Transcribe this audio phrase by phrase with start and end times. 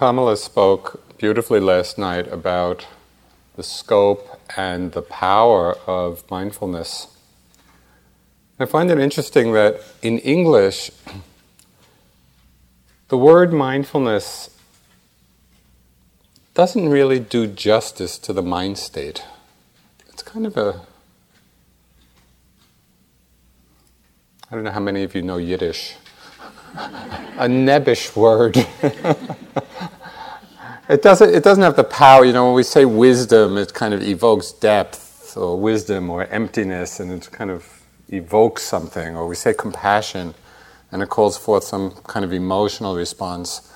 [0.00, 2.86] Kamala spoke beautifully last night about
[3.56, 7.08] the scope and the power of mindfulness.
[8.58, 10.90] I find it interesting that in English,
[13.08, 14.48] the word mindfulness
[16.54, 19.22] doesn't really do justice to the mind state.
[20.08, 20.80] It's kind of a
[24.50, 25.96] I don't know how many of you know Yiddish.
[26.74, 28.56] A nebbish word.
[30.88, 33.94] it doesn't it doesn't have the power, you know, when we say wisdom, it kind
[33.94, 39.34] of evokes depth or wisdom or emptiness and it kind of evokes something, or we
[39.34, 40.34] say compassion
[40.92, 43.72] and it calls forth some kind of emotional response.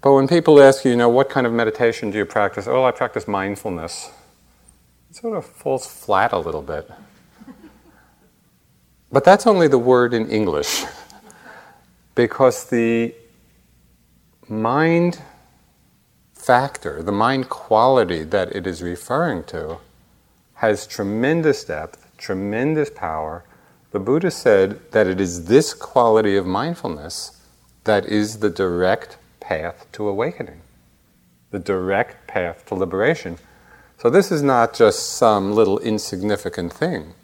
[0.00, 2.66] But when people ask you, you know, what kind of meditation do you practice?
[2.68, 4.10] Oh, I practice mindfulness.
[5.08, 6.90] It sort of falls flat a little bit.
[9.10, 10.84] But that's only the word in English.
[12.14, 13.14] because the
[14.48, 15.20] mind
[16.32, 19.78] factor, the mind quality that it is referring to,
[20.54, 23.44] has tremendous depth, tremendous power.
[23.90, 27.40] The Buddha said that it is this quality of mindfulness
[27.84, 30.60] that is the direct path to awakening,
[31.50, 33.38] the direct path to liberation.
[33.98, 37.14] So this is not just some little insignificant thing,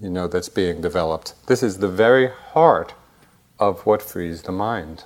[0.00, 1.34] you know, that's being developed.
[1.46, 2.94] This is the very heart
[3.58, 5.04] of what frees the mind.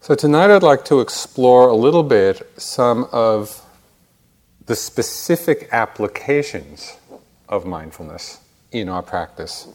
[0.00, 3.64] So tonight I'd like to explore a little bit some of
[4.66, 6.96] the specific applications
[7.48, 9.68] of mindfulness in our practice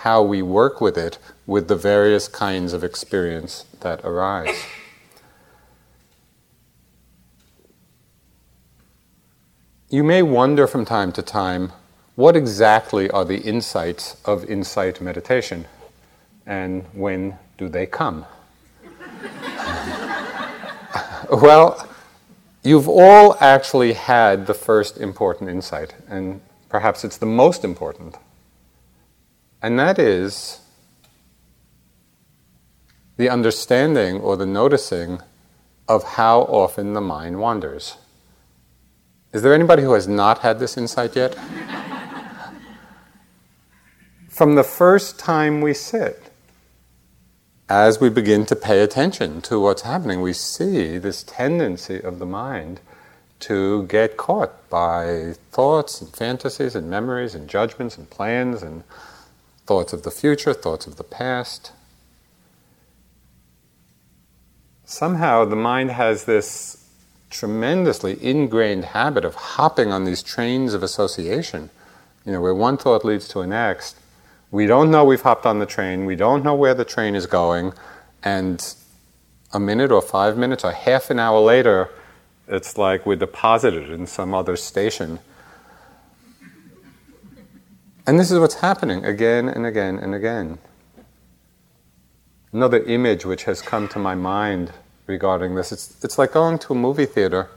[0.00, 4.64] how we work with it with the various kinds of experience that arise.
[9.90, 11.72] You may wonder from time to time
[12.20, 15.64] what exactly are the insights of insight meditation
[16.44, 18.26] and when do they come?
[21.30, 21.88] well,
[22.62, 28.18] you've all actually had the first important insight, and perhaps it's the most important.
[29.62, 30.60] And that is
[33.16, 35.22] the understanding or the noticing
[35.88, 37.96] of how often the mind wanders.
[39.32, 41.34] Is there anybody who has not had this insight yet?
[44.40, 46.32] From the first time we sit,
[47.68, 52.24] as we begin to pay attention to what's happening, we see this tendency of the
[52.24, 52.80] mind
[53.40, 58.84] to get caught by thoughts and fantasies and memories and judgments and plans and
[59.66, 61.72] thoughts of the future, thoughts of the past.
[64.86, 66.88] Somehow the mind has this
[67.28, 71.68] tremendously ingrained habit of hopping on these trains of association,
[72.24, 73.99] you know, where one thought leads to a next.
[74.50, 77.26] We don't know we've hopped on the train, we don't know where the train is
[77.26, 77.72] going,
[78.22, 78.74] and
[79.52, 81.90] a minute or five minutes or half an hour later,
[82.48, 85.20] it's like we're deposited in some other station
[88.10, 90.58] and this is what's happening again and again and again.
[92.52, 94.72] Another image which has come to my mind
[95.06, 97.48] regarding this it's, it's like going to a movie theater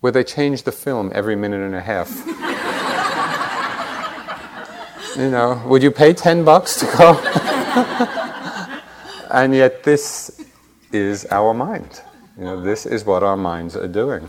[0.00, 2.10] where they change the film every minute and a half.
[5.16, 7.14] you know, would you pay 10 bucks to go?
[9.30, 10.44] and yet, this
[10.92, 12.02] is our mind.
[12.38, 14.28] You know, this is what our minds are doing.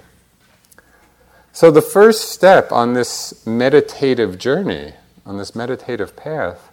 [1.51, 4.93] So, the first step on this meditative journey
[5.25, 6.69] on this meditative path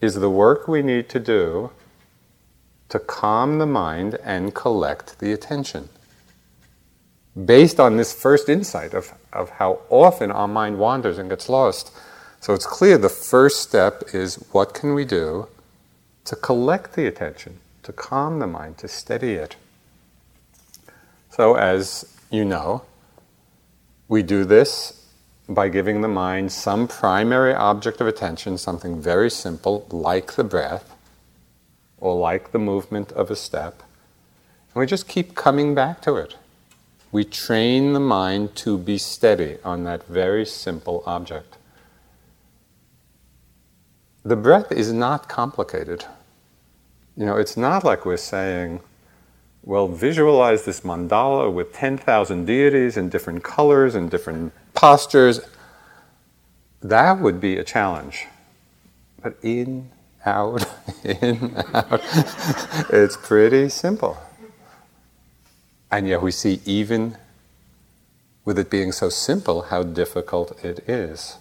[0.00, 1.70] is the work we need to do
[2.88, 5.88] to calm the mind and collect the attention.
[7.44, 11.92] Based on this first insight of, of how often our mind wanders and gets lost.
[12.40, 15.48] So it's clear the first step is what can we do
[16.24, 19.56] to collect the attention, to calm the mind, to steady it.
[21.30, 22.82] So, as you know,
[24.08, 25.06] we do this
[25.48, 30.96] by giving the mind some primary object of attention, something very simple, like the breath,
[31.98, 33.82] or like the movement of a step,
[34.74, 36.36] and we just keep coming back to it.
[37.12, 41.55] We train the mind to be steady on that very simple object.
[44.26, 46.04] The breath is not complicated.
[47.16, 48.80] You know, it's not like we're saying,
[49.62, 55.42] well, visualize this mandala with 10,000 deities in different colors and different postures,
[56.82, 58.26] that would be a challenge.
[59.22, 59.92] But in,
[60.24, 60.66] out,
[61.04, 62.00] in, out,
[62.90, 64.18] it's pretty simple.
[65.88, 67.16] And yet we see, even
[68.44, 71.36] with it being so simple, how difficult it is.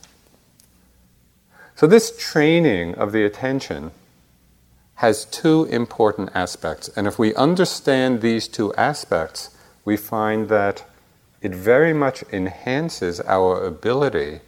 [1.76, 3.92] So, this training of the attention
[4.96, 6.88] has two important aspects.
[6.96, 9.50] And if we understand these two aspects,
[9.84, 10.86] we find that
[11.42, 14.40] it very much enhances our ability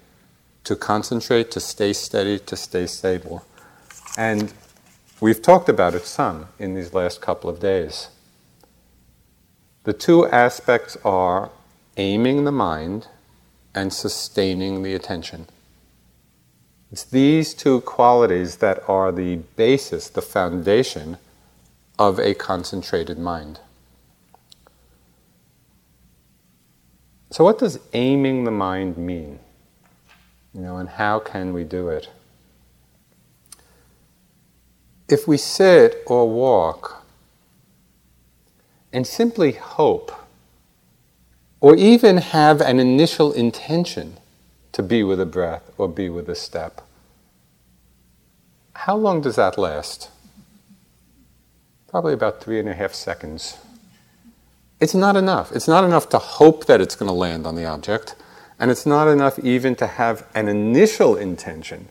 [0.64, 3.44] to concentrate, to stay steady, to stay stable.
[4.18, 4.54] And
[5.20, 8.08] we've talked about it some in these last couple of days.
[9.84, 11.52] The two aspects are
[11.98, 13.08] aiming the mind
[13.76, 15.48] and sustaining the attention.
[16.92, 21.18] It's these two qualities that are the basis, the foundation
[22.00, 23.60] of a concentrated mind.
[27.30, 29.40] So, what does aiming the mind mean?
[30.54, 32.10] You know, and how can we do it?
[35.10, 37.06] If we sit or walk
[38.94, 40.12] and simply hope,
[41.60, 44.18] or even have an initial intention
[44.78, 46.82] to be with a breath or be with a step.
[48.76, 50.12] How long does that last?
[51.88, 53.58] Probably about three and a half seconds.
[54.80, 55.52] It's not enough.
[55.52, 58.16] It's not enough to hope that it's going to land on the object,
[58.60, 61.88] and it's not enough even to have an initial intention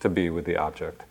[0.00, 1.04] to be with the object.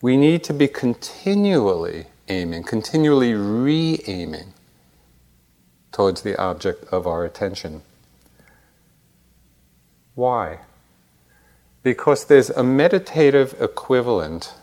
[0.00, 4.54] We need to be continually aiming, continually re aiming
[5.90, 7.82] towards the object of our attention.
[10.16, 10.60] Why?
[11.82, 14.54] Because there's a meditative equivalent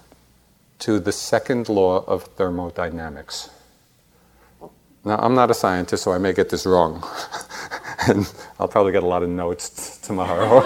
[0.79, 3.49] to the second law of thermodynamics.
[5.05, 7.03] Now, I'm not a scientist, so I may get this wrong.
[8.07, 10.63] and I'll probably get a lot of notes t- tomorrow.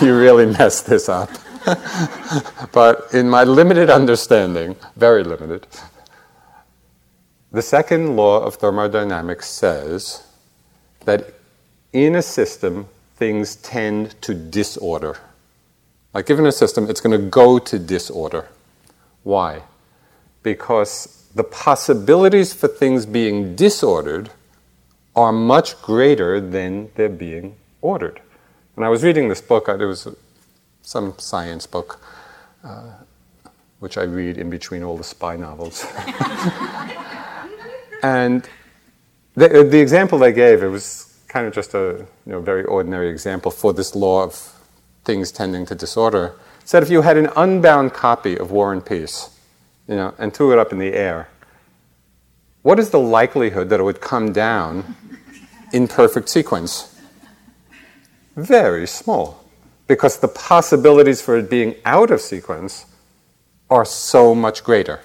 [0.00, 1.30] you really messed this up.
[2.72, 5.66] but in my limited understanding, very limited,
[7.50, 10.24] the second law of thermodynamics says
[11.04, 11.34] that
[11.92, 12.88] in a system,
[13.24, 15.16] things tend to disorder.
[16.12, 18.48] Like given a system, it's going to go to disorder.
[19.22, 19.62] Why?
[20.42, 24.28] Because the possibilities for things being disordered
[25.16, 28.20] are much greater than they're being ordered.
[28.76, 30.06] And I was reading this book, it was
[30.82, 31.98] some science book,
[32.62, 32.92] uh,
[33.78, 35.86] which I read in between all the spy novels.
[38.02, 38.46] and
[39.32, 43.08] the, the example they gave, it was kind of just a you know, very ordinary
[43.08, 44.56] example for this law of
[45.04, 46.32] things tending to disorder,
[46.64, 49.36] said if you had an unbound copy of War and Peace,
[49.88, 51.28] you know, and threw it up in the air,
[52.62, 54.94] what is the likelihood that it would come down
[55.72, 57.02] in perfect sequence?
[58.36, 59.44] Very small,
[59.88, 62.86] because the possibilities for it being out of sequence
[63.68, 65.00] are so much greater.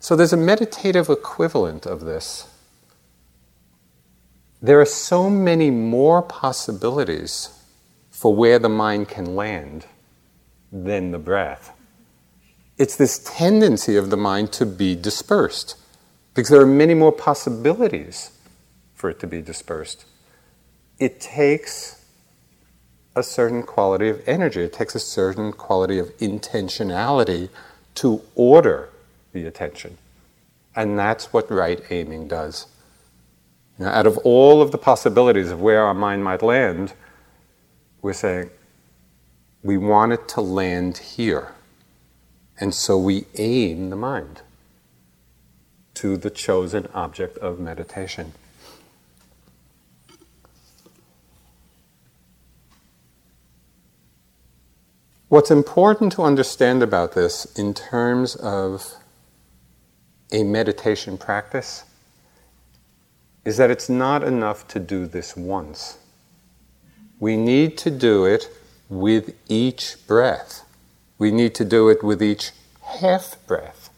[0.00, 2.48] So there's a meditative equivalent of this
[4.64, 7.50] there are so many more possibilities
[8.10, 9.84] for where the mind can land
[10.72, 11.70] than the breath.
[12.78, 15.76] It's this tendency of the mind to be dispersed
[16.32, 18.30] because there are many more possibilities
[18.94, 20.06] for it to be dispersed.
[20.98, 22.02] It takes
[23.14, 27.50] a certain quality of energy, it takes a certain quality of intentionality
[27.96, 28.88] to order
[29.34, 29.98] the attention.
[30.74, 32.66] And that's what right aiming does.
[33.78, 36.92] Know, out of all of the possibilities of where our mind might land,
[38.02, 38.50] we're saying
[39.62, 41.52] we want it to land here.
[42.60, 44.42] And so we aim the mind
[45.94, 48.32] to the chosen object of meditation.
[55.28, 58.94] What's important to understand about this in terms of
[60.30, 61.84] a meditation practice
[63.44, 65.98] is that it's not enough to do this once.
[67.20, 68.48] We need to do it
[68.88, 70.64] with each breath.
[71.18, 73.90] We need to do it with each half breath.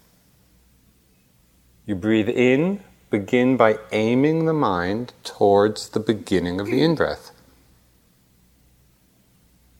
[1.86, 7.30] You breathe in, begin by aiming the mind towards the beginning of the in breath.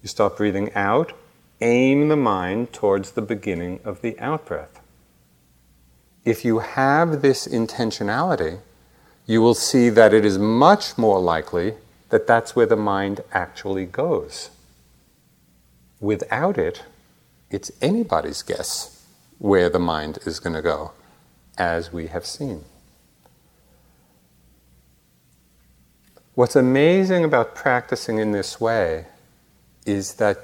[0.03, 1.13] You stop breathing out,
[1.61, 4.81] aim the mind towards the beginning of the out breath.
[6.25, 8.61] If you have this intentionality,
[9.27, 11.75] you will see that it is much more likely
[12.11, 14.51] that that's where the mind actually goes.
[16.01, 16.85] Without it,
[17.51, 19.05] it's anybody's guess
[19.39, 20.93] where the mind is going to go,
[21.59, 22.65] as we have seen.
[26.35, 29.07] What's amazing about practicing in this way
[29.85, 30.39] is that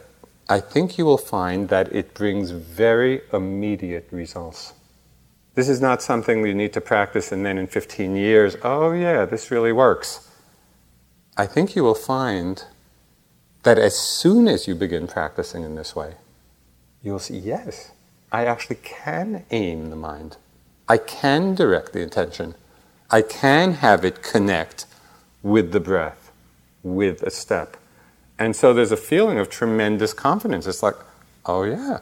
[0.48, 4.72] I think you will find that it brings very immediate results.
[5.54, 9.25] This is not something you need to practice and then in 15 years, oh yeah,
[9.25, 10.28] this really works.
[11.37, 12.64] I think you will find
[13.62, 16.14] that as soon as you begin practicing in this way,
[17.02, 17.92] you'll see, yes,
[18.30, 20.37] I actually can aim the mind.
[20.88, 22.54] I can direct the attention.
[23.11, 24.87] I can have it connect
[25.42, 26.32] with the breath,
[26.82, 27.76] with a step.
[28.38, 30.66] And so there's a feeling of tremendous confidence.
[30.66, 30.97] It's like,
[31.44, 31.99] oh yeah,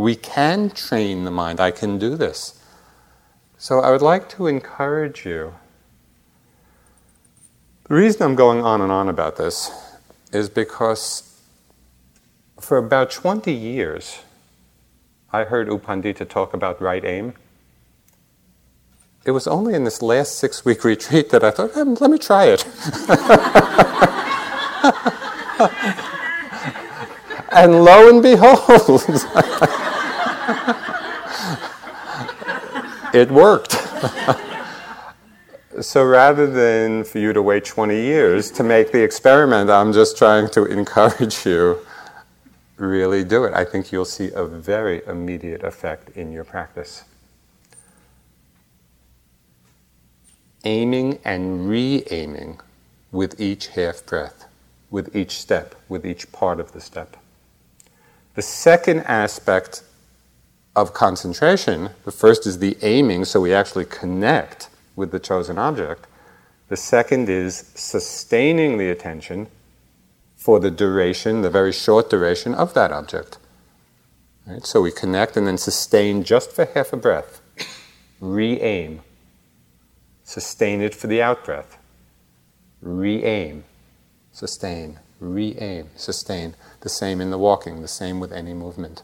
[0.00, 1.60] we can train the mind.
[1.60, 2.58] I can do this.
[3.58, 5.54] So I would like to encourage you.
[7.84, 9.70] The reason I'm going on and on about this
[10.32, 11.38] is because
[12.58, 14.20] for about 20 years,
[15.30, 17.34] I heard U Pandita talk about right aim.
[19.26, 22.18] It was only in this last six week retreat that I thought, hmm, let me
[22.18, 22.64] try it.
[27.54, 28.60] and lo and behold,
[33.14, 33.76] it worked.
[35.80, 40.16] so rather than for you to wait 20 years to make the experiment, I'm just
[40.16, 41.78] trying to encourage you
[42.76, 43.54] really do it.
[43.54, 47.04] I think you'll see a very immediate effect in your practice.
[50.64, 52.60] Aiming and re aiming
[53.10, 54.46] with each half breath,
[54.90, 57.16] with each step, with each part of the step.
[58.34, 59.82] The second aspect
[60.74, 66.06] of concentration, the first is the aiming, so we actually connect with the chosen object.
[66.68, 69.48] The second is sustaining the attention
[70.36, 73.38] for the duration, the very short duration of that object.
[74.46, 74.64] Right?
[74.64, 77.40] So we connect and then sustain just for half a breath.
[78.20, 79.02] Re aim.
[80.24, 81.76] Sustain it for the out breath.
[82.80, 83.64] Re aim.
[84.32, 84.98] Sustain.
[85.20, 85.90] Re aim.
[85.96, 86.54] Sustain.
[86.82, 89.02] The same in the walking, the same with any movement.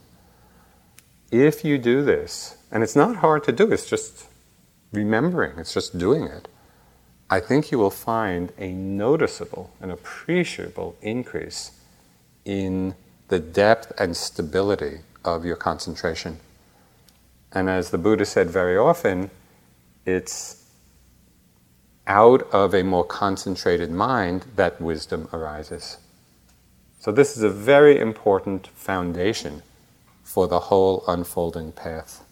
[1.32, 4.26] If you do this, and it's not hard to do, it's just
[4.92, 6.48] remembering, it's just doing it
[7.30, 11.72] I think you will find a noticeable and appreciable increase
[12.46, 12.94] in
[13.28, 16.38] the depth and stability of your concentration.
[17.52, 19.30] And as the Buddha said very often,
[20.06, 20.64] it's
[22.06, 25.98] out of a more concentrated mind that wisdom arises.
[27.00, 29.62] So, this is a very important foundation
[30.22, 32.24] for the whole unfolding path.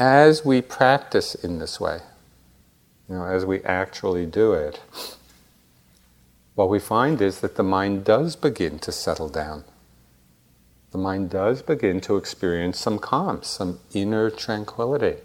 [0.00, 2.00] as we practice in this way,
[3.06, 4.80] you know, as we actually do it,
[6.54, 9.62] what we find is that the mind does begin to settle down.
[10.92, 15.16] The mind does begin to experience some calm, some inner tranquility.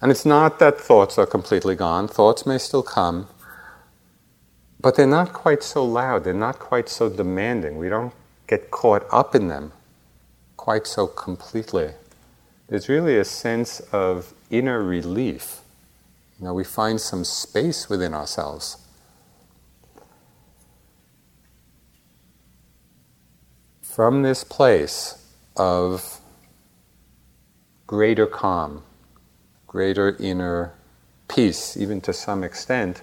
[0.00, 3.28] And it's not that thoughts are completely gone, thoughts may still come,
[4.80, 7.78] but they're not quite so loud, they're not quite so demanding.
[7.78, 8.12] We don't
[8.46, 9.72] get caught up in them
[10.56, 11.92] quite so completely
[12.68, 15.60] there's really a sense of inner relief.
[16.38, 18.78] You know, we find some space within ourselves.
[23.82, 26.20] From this place of
[27.86, 28.82] greater calm,
[29.76, 30.72] greater inner
[31.28, 33.02] peace, even to some extent,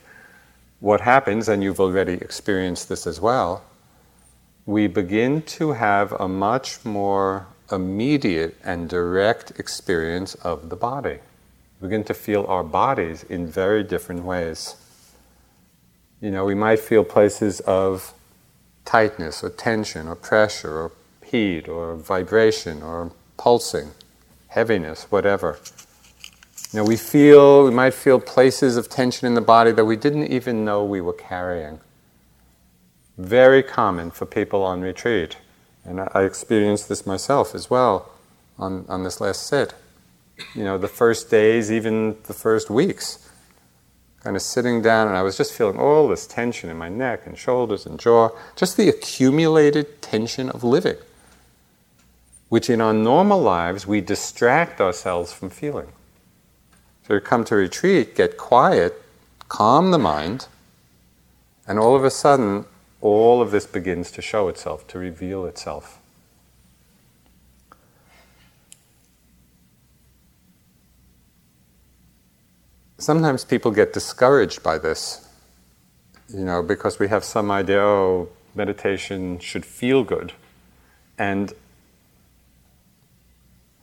[0.80, 3.62] what happens, and you've already experienced this as well,
[4.65, 11.20] we begin to have a much more immediate and direct experience of the body.
[11.80, 14.75] We begin to feel our bodies in very different ways.
[16.22, 18.15] You know, we might feel places of
[18.84, 20.92] tightness or tension or pressure or
[21.24, 23.92] heat or vibration or pulsing,
[24.48, 25.60] heaviness, whatever.
[26.74, 29.96] You know, we feel, we might feel places of tension in the body that we
[29.96, 31.80] didn't even know we were carrying.
[33.15, 35.38] Very common for people on retreat.
[35.86, 38.12] And I, experienced this myself as well
[38.58, 39.75] on, on this last sit.
[40.56, 43.30] You know, the first days, even the first weeks,
[44.24, 47.27] kind of sitting down, and I was just feeling all this tension in my neck
[47.27, 50.98] and shoulders and jaw, just the accumulated tension of living,
[52.50, 55.89] which in our normal lives we distract ourselves from feeling.
[57.05, 59.01] So we come to retreat, get quiet,
[59.50, 60.48] calm the mind,
[61.67, 62.65] and all of a sudden
[63.01, 66.00] all of this begins to show itself, to reveal itself.
[72.98, 75.27] Sometimes people get discouraged by this,
[76.29, 80.31] you know, because we have some idea, oh, meditation should feel good.
[81.17, 81.51] And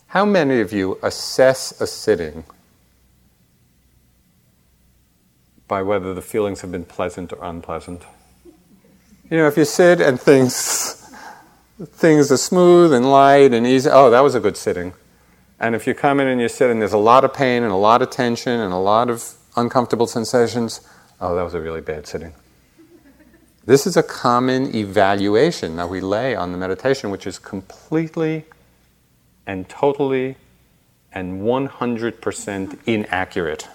[0.06, 2.44] how many of you assess a sitting
[5.70, 8.02] by whether the feelings have been pleasant or unpleasant?
[9.30, 10.96] You know, if you sit and things
[11.94, 14.92] things are smooth and light and easy, oh, that was a good sitting.
[15.58, 17.72] And if you come in and you sit and there's a lot of pain and
[17.72, 20.82] a lot of tension and a lot of uncomfortable sensations,
[21.20, 22.32] Oh, that was a really bad sitting.
[23.66, 28.46] This is a common evaluation that we lay on the meditation, which is completely
[29.46, 30.36] and totally
[31.12, 33.68] and 100% inaccurate.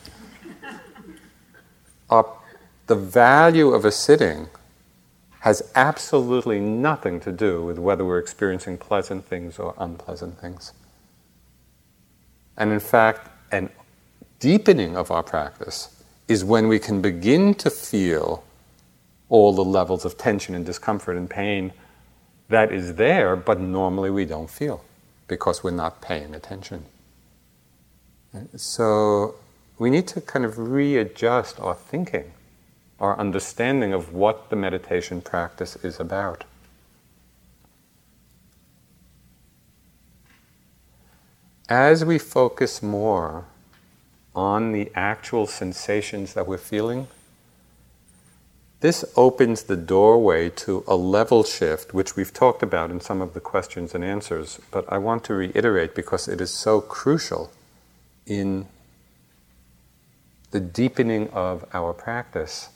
[2.87, 4.47] The value of a sitting
[5.39, 10.73] has absolutely nothing to do with whether we're experiencing pleasant things or unpleasant things.
[12.57, 13.69] And in fact, an
[14.39, 18.43] deepening of our practice is when we can begin to feel
[19.29, 21.71] all the levels of tension and discomfort and pain
[22.49, 24.83] that is there, but normally we don't feel
[25.27, 26.85] because we're not paying attention.
[28.55, 29.35] So
[29.77, 32.31] we need to kind of readjust our thinking,
[32.99, 36.43] our understanding of what the meditation practice is about.
[41.67, 43.45] As we focus more
[44.35, 47.07] on the actual sensations that we're feeling,
[48.81, 53.33] this opens the doorway to a level shift, which we've talked about in some of
[53.33, 57.51] the questions and answers, but I want to reiterate because it is so crucial
[58.27, 58.67] in
[60.55, 62.69] the deepening of our practice.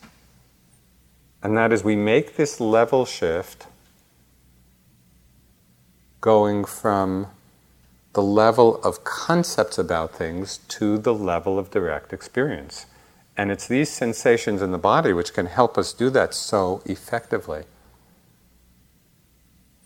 [1.42, 3.68] And that is, we make this level shift
[6.20, 7.28] going from
[8.12, 12.86] the level of concepts about things to the level of direct experience.
[13.38, 17.64] And it's these sensations in the body which can help us do that so effectively.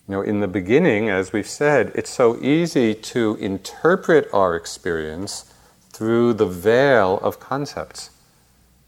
[0.08, 5.53] You know, in the beginning, as we've said, it's so easy to interpret our experience
[5.94, 8.10] through the veil of concepts.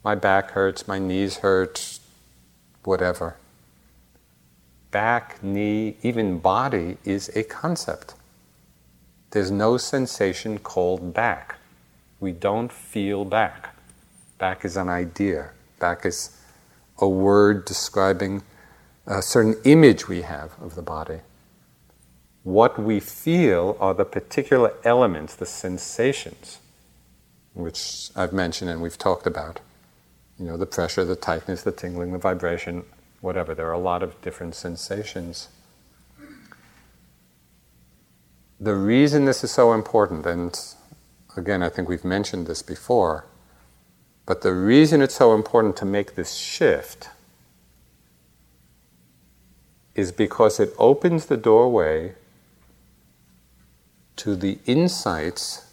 [0.03, 1.99] My back hurts, my knees hurt,
[2.83, 3.37] whatever.
[4.91, 8.15] Back, knee, even body is a concept.
[9.31, 11.57] There's no sensation called back.
[12.19, 13.75] We don't feel back.
[14.37, 15.51] Back is an idea.
[15.79, 16.37] Back is
[16.99, 18.43] a word describing
[19.05, 21.19] a certain image we have of the body.
[22.43, 26.59] What we feel are the particular elements, the sensations,
[27.55, 29.59] which I've mentioned and we've talked about.
[30.37, 32.83] You know, the pressure, the tightness, the tingling, the vibration,
[33.21, 33.55] whatever.
[33.55, 35.47] There are a lot of different sensations
[38.59, 40.57] the reason this is so important, and
[41.35, 43.25] again, I think we've mentioned this before,
[44.25, 47.09] but the reason it's so important to make this shift
[49.93, 52.15] is because it opens the doorway
[54.17, 55.64] to the insights,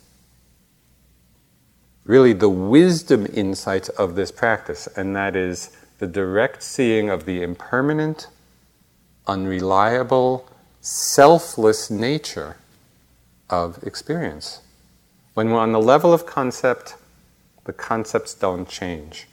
[2.12, 7.42] really the wisdom insights of this practice, and that is the direct seeing of the
[7.42, 8.26] impermanent,
[9.26, 10.46] unreliable,
[10.82, 12.58] selfless nature
[13.48, 14.60] of experience.
[15.32, 16.96] When we're on the level of concept,
[17.64, 19.26] the concepts don't change.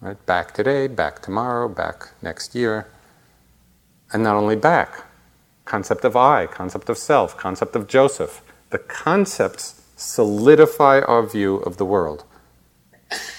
[0.00, 0.26] Right?
[0.26, 2.88] Back today, back tomorrow, back next year.
[4.12, 5.04] And not only back,
[5.64, 8.42] concept of I, concept of self, concept of Joseph.
[8.70, 12.24] The concepts solidify our view of the world.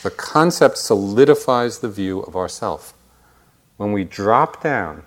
[0.03, 2.93] The concept solidifies the view of ourself.
[3.77, 5.03] When we drop down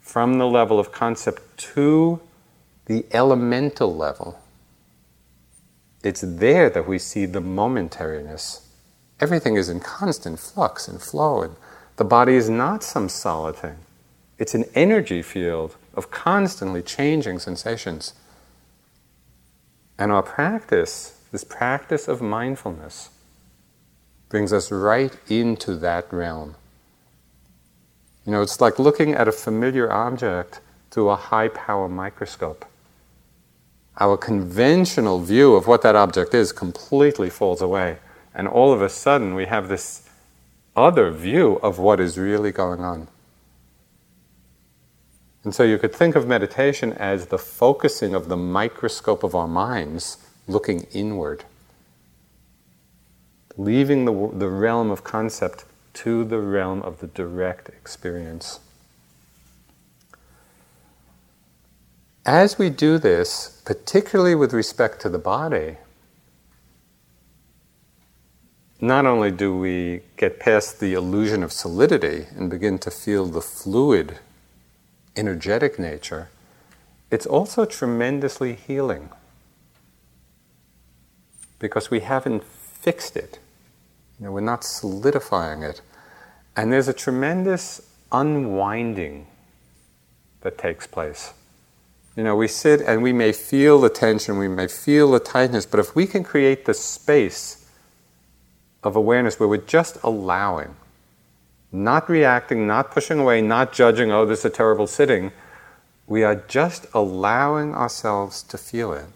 [0.00, 2.20] from the level of concept to
[2.86, 4.40] the elemental level.
[6.02, 8.62] It's there that we see the momentariness.
[9.20, 11.54] Everything is in constant flux and flow, and
[11.96, 13.76] the body is not some solid thing.
[14.38, 18.14] It's an energy field of constantly changing sensations.
[20.00, 23.10] And our practice, this practice of mindfulness,
[24.28, 26.56] brings us right into that realm.
[28.26, 30.60] You know, it's like looking at a familiar object
[30.90, 32.64] through a high power microscope
[34.00, 37.98] our conventional view of what that object is completely falls away.
[38.34, 40.08] And all of a sudden, we have this
[40.74, 43.08] other view of what is really going on.
[45.42, 49.48] And so you could think of meditation as the focusing of the microscope of our
[49.48, 51.44] minds looking inward,
[53.56, 58.60] leaving the, the realm of concept to the realm of the direct experience.
[62.26, 65.78] As we do this, particularly with respect to the body,
[68.80, 73.40] not only do we get past the illusion of solidity and begin to feel the
[73.40, 74.18] fluid,
[75.20, 76.30] energetic nature,
[77.10, 79.10] it's also tremendously healing
[81.58, 83.38] because we haven't fixed it.
[84.18, 85.82] You know, we're not solidifying it.
[86.56, 89.26] And there's a tremendous unwinding
[90.40, 91.34] that takes place.
[92.16, 95.66] You know, we sit and we may feel the tension, we may feel the tightness,
[95.66, 97.70] but if we can create the space
[98.82, 100.74] of awareness where we're just allowing,
[101.72, 105.32] not reacting, not pushing away, not judging, oh, this is a terrible sitting.
[106.06, 109.06] We are just allowing ourselves to feel it.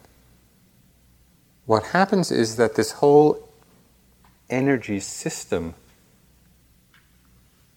[1.65, 3.49] What happens is that this whole
[4.49, 5.73] energy system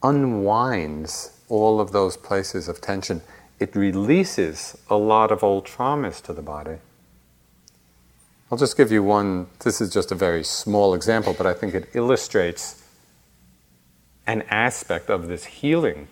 [0.02, 3.22] unwinds all of those places of tension.
[3.58, 6.76] It releases a lot of old traumas to the body.
[8.50, 11.74] I'll just give you one, this is just a very small example, but I think
[11.74, 12.77] it illustrates
[14.28, 16.06] an aspect of this healing,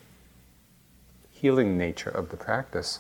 [1.30, 2.98] healing nature of the practice.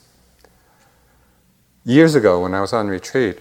[1.84, 3.40] Years ago, when I was on retreat,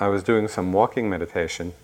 [0.00, 1.74] I was doing some walking meditation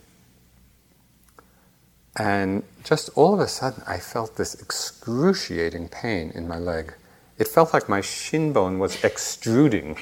[2.17, 6.95] and just all of a sudden, I felt this excruciating pain in my leg.
[7.39, 9.97] It felt like my shin bone was extruding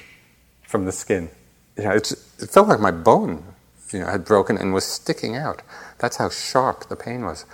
[0.62, 1.28] from the skin.
[1.76, 2.06] You know, it
[2.50, 3.44] felt like my bone
[3.92, 5.62] you know, had broken and was sticking out.
[5.98, 7.44] That's how sharp the pain was.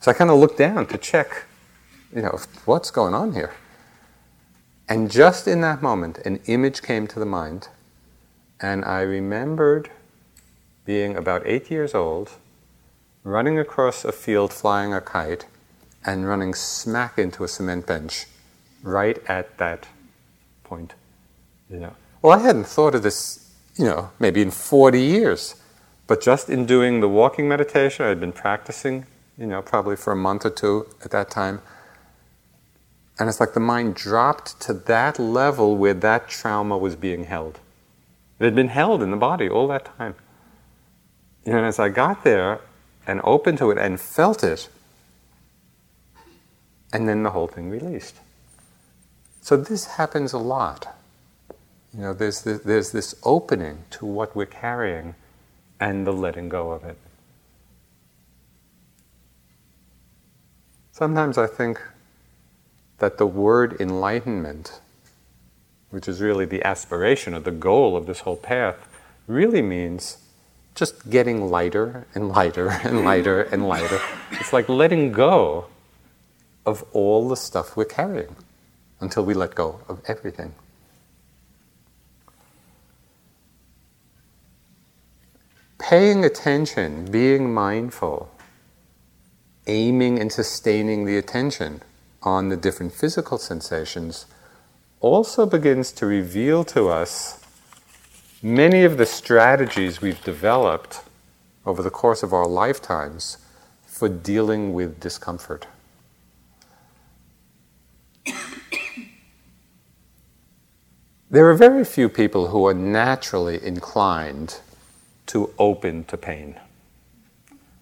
[0.00, 1.44] So I kind of looked down to check,
[2.14, 3.52] you know, what's going on here.
[4.88, 7.68] And just in that moment, an image came to the mind,
[8.60, 9.90] and I remembered
[10.84, 12.32] being about eight years old
[13.22, 15.44] running across a field flying a kite
[16.06, 18.26] and running smack into a cement bench
[18.82, 19.86] right at that
[20.64, 20.94] point.
[21.68, 21.96] You know.
[22.22, 25.56] Well, I hadn't thought of this, you know, maybe in 40 years.
[26.06, 29.04] But just in doing the walking meditation, I'd been practicing,
[29.38, 31.62] you know, probably for a month or two at that time.
[33.18, 37.60] And it's like the mind dropped to that level where that trauma was being held.
[38.38, 40.14] It had been held in the body all that time.
[41.44, 42.60] You know, and as I got there,
[43.08, 44.68] and opened to it and felt it,
[46.92, 48.16] and then the whole thing released.
[49.40, 50.94] So this happens a lot.
[51.94, 55.14] You know, there's this, there's this opening to what we're carrying
[55.80, 56.98] and the letting go of it.
[60.98, 61.80] Sometimes I think
[62.98, 64.80] that the word enlightenment,
[65.90, 68.74] which is really the aspiration or the goal of this whole path,
[69.28, 70.18] really means
[70.74, 74.00] just getting lighter and lighter and lighter and lighter.
[74.32, 75.66] It's like letting go
[76.66, 78.34] of all the stuff we're carrying
[78.98, 80.52] until we let go of everything.
[85.78, 88.28] Paying attention, being mindful,
[89.68, 91.82] aiming and sustaining the attention
[92.22, 94.26] on the different physical sensations
[95.00, 97.40] also begins to reveal to us
[98.42, 101.02] many of the strategies we've developed
[101.64, 103.38] over the course of our lifetimes
[103.86, 105.66] for dealing with discomfort.
[111.30, 114.60] there are very few people who are naturally inclined
[115.26, 116.58] to open to pain.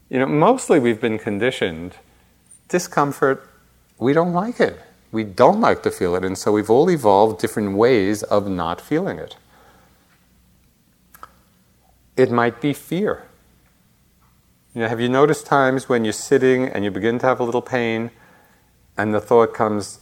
[0.08, 1.94] You know, mostly we've been conditioned
[2.68, 3.48] discomfort,
[3.98, 4.78] we don't like it.
[5.12, 8.80] We don't like to feel it, and so we've all evolved different ways of not
[8.80, 9.36] feeling it.
[12.16, 13.22] It might be fear.
[14.74, 17.44] You know, have you noticed times when you're sitting and you begin to have a
[17.44, 18.10] little pain,
[18.98, 20.00] and the thought comes,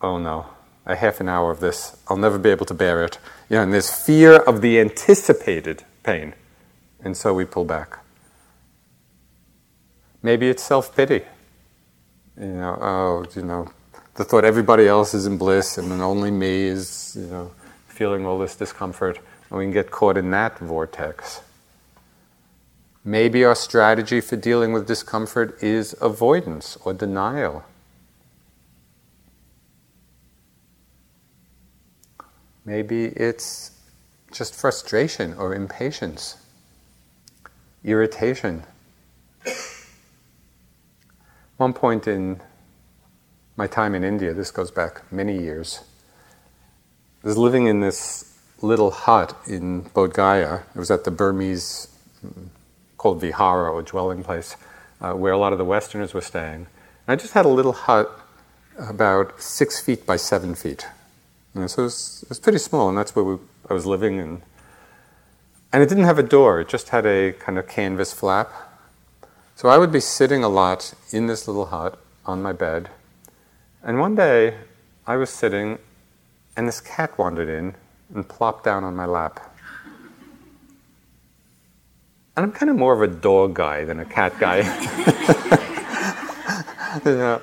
[0.00, 0.46] "Oh no,
[0.84, 3.62] a half an hour of this, I'll never be able to bear it." You know,
[3.62, 6.34] and there's fear of the anticipated pain,
[7.04, 7.98] and so we pull back.
[10.26, 11.22] Maybe it's self pity.
[12.36, 13.70] You know, oh, you know,
[14.16, 17.52] the thought everybody else is in bliss and only me is, you know,
[17.86, 19.20] feeling all this discomfort.
[19.48, 21.42] And we can get caught in that vortex.
[23.04, 27.64] Maybe our strategy for dealing with discomfort is avoidance or denial.
[32.64, 33.70] Maybe it's
[34.32, 36.36] just frustration or impatience,
[37.84, 38.64] irritation.
[41.56, 42.42] One point in
[43.56, 45.80] my time in India, this goes back many years,
[47.24, 50.60] I was living in this little hut in Bodh Gaya.
[50.74, 51.88] It was at the Burmese,
[52.24, 52.48] mm,
[52.98, 54.54] called Vihara or dwelling place,
[55.00, 56.66] uh, where a lot of the Westerners were staying.
[57.06, 58.20] And I just had a little hut
[58.78, 60.86] about six feet by seven feet.
[61.54, 63.38] Know, so it was, it was, pretty small, and that's where we,
[63.70, 64.20] I was living.
[64.20, 64.42] And,
[65.72, 68.52] and it didn't have a door, it just had a kind of canvas flap.
[69.56, 72.90] So I would be sitting a lot in this little hut on my bed.
[73.82, 74.58] And one day
[75.06, 75.78] I was sitting,
[76.54, 77.74] and this cat wandered in
[78.14, 79.56] and plopped down on my lap.
[82.36, 84.58] And I'm kind of more of a dog guy than a cat guy.
[87.06, 87.38] yeah.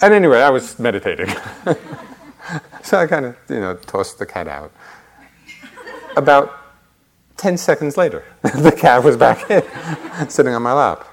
[0.00, 1.28] And anyway, I was meditating.
[2.82, 4.72] so I kind of, you know, tossed the cat out.
[6.16, 6.65] About
[7.36, 9.62] 10 seconds later, the cat was back in,
[10.28, 11.06] sitting on my lap.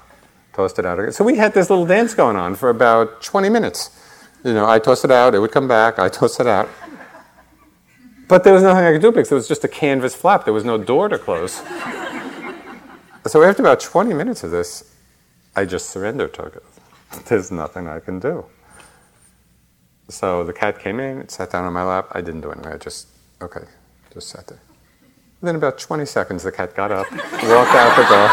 [0.52, 1.12] Tossed it out again.
[1.12, 3.90] So we had this little dance going on for about 20 minutes.
[4.44, 6.68] You know, I tossed it out, it would come back, I tossed it out.
[8.28, 10.44] But there was nothing I could do because it was just a canvas flap.
[10.44, 11.62] There was no door to close.
[13.26, 14.94] so after about 20 minutes of this,
[15.54, 16.62] I just surrendered to it.
[17.26, 18.46] There's nothing I can do.
[20.08, 22.08] So the cat came in, it sat down on my lap.
[22.12, 22.72] I didn't do anything.
[22.72, 23.08] I just,
[23.42, 23.64] okay,
[24.12, 24.60] just sat there.
[25.40, 28.28] Within about 20 seconds, the cat got up, walked out the door.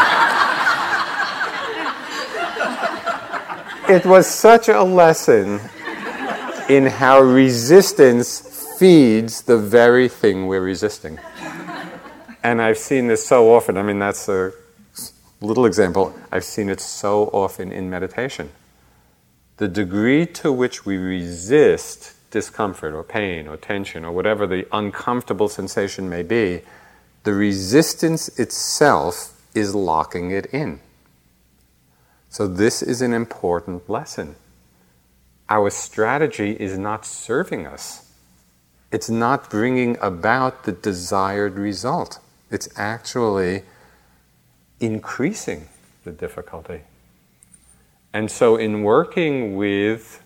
[3.96, 5.60] It was such a lesson
[6.68, 11.18] in how resistance feeds the very thing we're resisting.
[12.42, 13.76] And I've seen this so often.
[13.76, 14.52] I mean, that's a
[15.40, 16.14] little example.
[16.30, 18.50] I've seen it so often in meditation
[19.62, 25.48] the degree to which we resist discomfort or pain or tension or whatever the uncomfortable
[25.48, 26.60] sensation may be,
[27.24, 30.80] the resistance itself is locking it in.
[32.28, 34.36] So, this is an important lesson.
[35.48, 38.10] Our strategy is not serving us,
[38.90, 42.18] it's not bringing about the desired result.
[42.50, 43.62] It's actually
[44.80, 45.68] increasing
[46.04, 46.82] the difficulty.
[48.12, 50.22] And so, in working with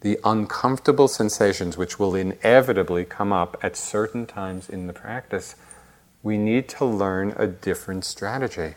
[0.00, 5.54] the uncomfortable sensations which will inevitably come up at certain times in the practice,
[6.22, 8.74] we need to learn a different strategy.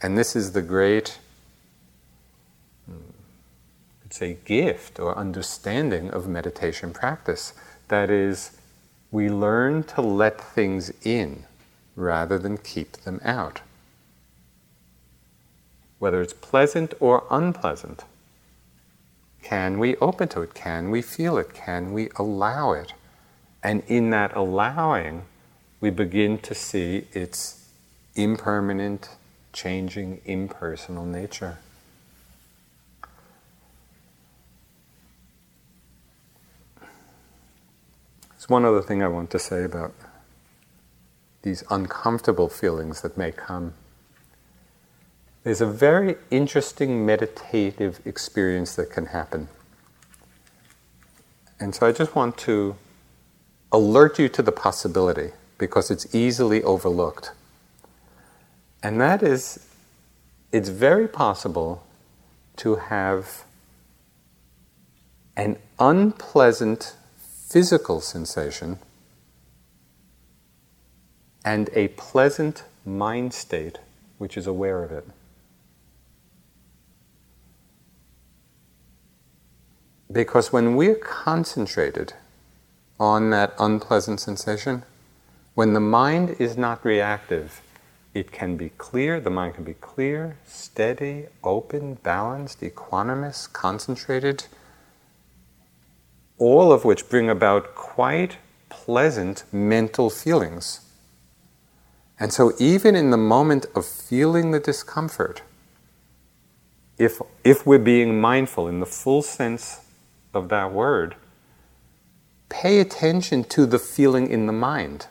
[0.00, 1.18] And this is the great,
[2.86, 3.10] hmm,
[4.04, 7.52] I'd say, gift or understanding of meditation practice.
[7.88, 8.58] That is,
[9.10, 11.44] we learn to let things in
[11.96, 13.60] rather than keep them out
[15.98, 18.04] whether it's pleasant or unpleasant.
[19.42, 20.54] Can we open to it?
[20.54, 21.54] Can we feel it?
[21.54, 22.92] Can we allow it?
[23.62, 25.24] And in that allowing,
[25.80, 27.70] we begin to see its
[28.14, 29.10] impermanent,
[29.52, 31.58] changing, impersonal nature.
[38.30, 39.94] There's one other thing I want to say about
[41.42, 43.74] these uncomfortable feelings that may come
[45.48, 49.48] there's a very interesting meditative experience that can happen.
[51.58, 52.76] And so I just want to
[53.72, 57.32] alert you to the possibility because it's easily overlooked.
[58.82, 59.66] And that is,
[60.52, 61.84] it's very possible
[62.56, 63.44] to have
[65.36, 66.94] an unpleasant
[67.48, 68.78] physical sensation
[71.44, 73.78] and a pleasant mind state
[74.18, 75.06] which is aware of it.
[80.10, 82.14] Because when we're concentrated
[82.98, 84.82] on that unpleasant sensation,
[85.58, 87.62] when the mind is not reactive,
[88.14, 94.44] it can be clear, the mind can be clear, steady, open, balanced, equanimous, concentrated,
[96.38, 98.36] all of which bring about quite
[98.68, 100.82] pleasant mental feelings.
[102.20, 105.42] And so, even in the moment of feeling the discomfort,
[106.98, 109.80] if, if we're being mindful in the full sense
[110.32, 111.16] of that word,
[112.48, 115.08] pay attention to the feeling in the mind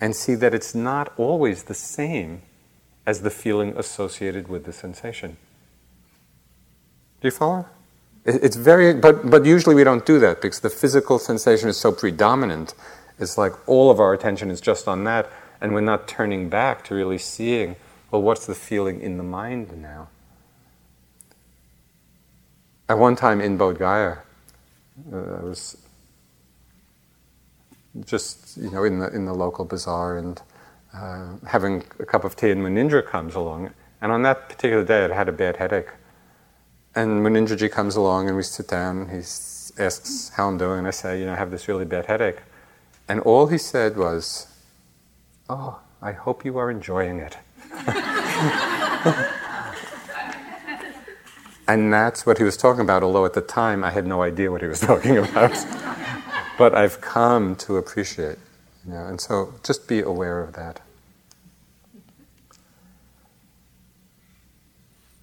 [0.00, 2.42] and see that it's not always the same
[3.06, 5.36] as the feeling associated with the sensation.
[7.20, 7.66] Do you follow?
[8.24, 11.92] It's very, but, but usually we don't do that because the physical sensation is so
[11.92, 12.74] predominant.
[13.18, 15.30] It's like all of our attention is just on that,
[15.60, 17.76] and we're not turning back to really seeing,
[18.10, 20.08] well, what's the feeling in the mind now?
[22.88, 24.18] At one time in Bodh Gaya,
[25.12, 25.76] uh, I was
[28.04, 30.42] just you know in the in the local bazaar and
[30.94, 33.72] uh, having a cup of tea, and Munindra comes along.
[34.00, 35.88] And on that particular day, I had a bad headache.
[36.94, 39.08] And Munindraji comes along, and we sit down.
[39.08, 42.06] He asks how I'm doing, and I say, you know, I have this really bad
[42.06, 42.38] headache.
[43.08, 44.46] And all he said was,
[45.48, 47.36] "Oh, I hope you are enjoying it."
[51.68, 54.52] And that's what he was talking about, although at the time I had no idea
[54.52, 55.52] what he was talking about.
[56.58, 58.38] but I've come to appreciate,
[58.86, 60.80] you know, and so just be aware of that.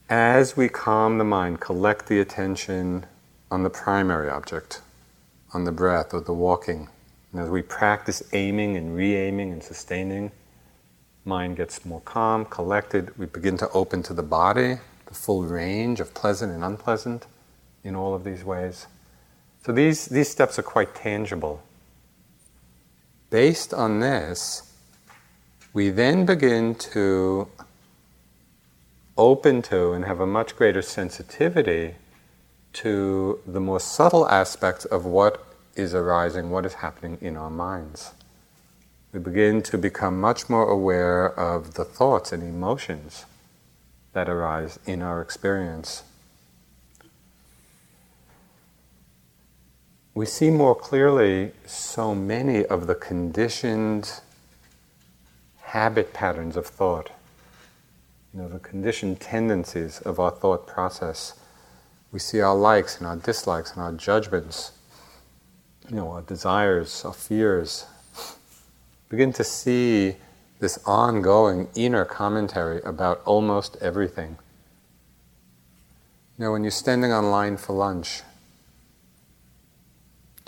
[0.09, 3.05] As we calm the mind, collect the attention
[3.49, 4.81] on the primary object,
[5.53, 6.89] on the breath or the walking.
[7.31, 10.31] And as we practice aiming and re aiming and sustaining,
[11.25, 13.17] mind gets more calm, collected.
[13.17, 17.25] We begin to open to the body, the full range of pleasant and unpleasant
[17.83, 18.85] in all of these ways.
[19.65, 21.63] So these, these steps are quite tangible.
[23.29, 24.73] Based on this,
[25.73, 27.47] we then begin to
[29.17, 31.95] open to and have a much greater sensitivity
[32.73, 35.45] to the more subtle aspects of what
[35.75, 38.11] is arising, what is happening in our minds.
[39.13, 43.25] We begin to become much more aware of the thoughts and emotions
[44.11, 46.03] that arise in our experience.
[50.15, 54.21] We see more clearly so many of the conditioned
[55.61, 57.09] habit patterns of thought,
[58.31, 61.33] you know, the conditioned tendencies of our thought process.
[62.11, 64.73] We see our likes and our dislikes and our judgments,
[65.89, 67.87] you know, our desires, our fears.
[69.09, 70.17] Begin to see
[70.59, 74.37] this ongoing inner commentary about almost everything.
[76.37, 78.21] You know, when you're standing on line for lunch,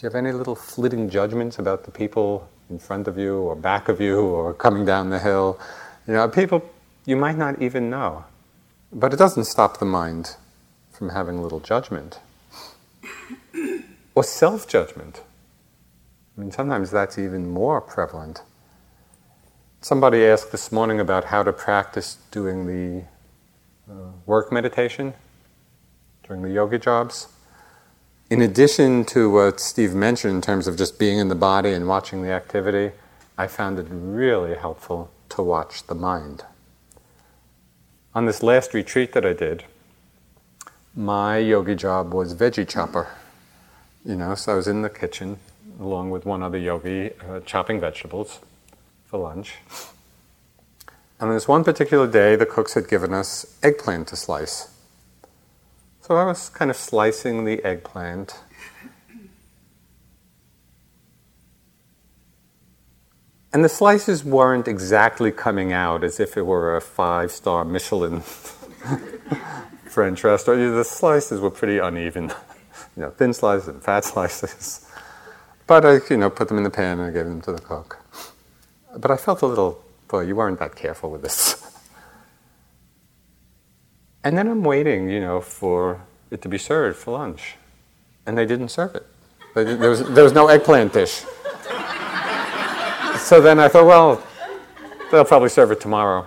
[0.06, 3.90] you have any little flitting judgments about the people in front of you or back
[3.90, 5.60] of you or coming down the hill?
[6.06, 6.62] You know, people
[7.08, 8.24] you might not even know.
[8.94, 10.36] But it doesn't stop the mind
[10.92, 12.20] from having little judgment.
[14.14, 15.24] or self judgment.
[16.38, 18.44] I mean, sometimes that's even more prevalent.
[19.82, 23.06] Somebody asked this morning about how to practice doing the
[23.92, 25.16] uh, work meditation
[26.28, 27.28] during the yoga jobs.
[28.28, 31.88] In addition to what Steve mentioned in terms of just being in the body and
[31.88, 32.92] watching the activity,
[33.38, 36.44] I found it really helpful to watch the mind.
[38.16, 39.66] On this last retreat that I did,
[40.96, 43.10] my yogi job was veggie chopper.
[44.04, 45.38] You know, so I was in the kitchen
[45.80, 48.40] along with one other yogi uh, chopping vegetables
[49.06, 49.58] for lunch.
[51.20, 54.75] And on this one particular day, the cooks had given us eggplant to slice.
[56.06, 58.40] So I was kind of slicing the eggplant.
[63.52, 68.22] And the slices weren't exactly coming out as if it were a five star Michelin
[69.90, 70.76] French restaurant.
[70.76, 72.26] The slices were pretty uneven.
[72.96, 74.88] You know, thin slices and fat slices.
[75.66, 77.62] But I, you know, put them in the pan and I gave them to the
[77.62, 77.98] cook.
[78.96, 81.65] But I felt a little, boy, you weren't that careful with this.
[84.26, 87.58] And then I'm waiting, you know, for it to be served for lunch.
[88.26, 89.06] And they didn't serve it.
[89.54, 91.24] There was, there was no eggplant dish.
[93.20, 94.24] so then I thought, well,
[95.12, 96.26] they'll probably serve it tomorrow.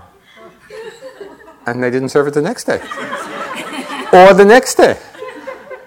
[1.66, 2.80] And they didn't serve it the next day.
[4.12, 4.96] or the next day.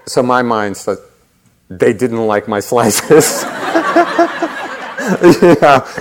[0.04, 0.98] So my mind said,
[1.70, 3.42] they didn't like my slices.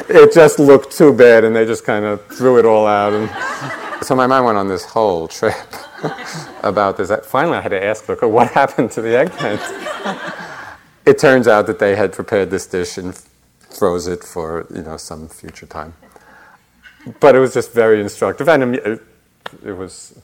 [0.10, 3.14] it just looked too bad, and they just kind of threw it all out.
[3.14, 3.30] And
[4.06, 5.56] so my mind went on this whole trip
[6.64, 7.12] about this.
[7.26, 9.62] Finally, I had to ask Luca, what happened to the eggplant?
[11.06, 13.16] it turns out that they had prepared this dish and
[13.60, 15.94] froze it for you know some future time.
[17.20, 20.20] But it was just very instructive, and it was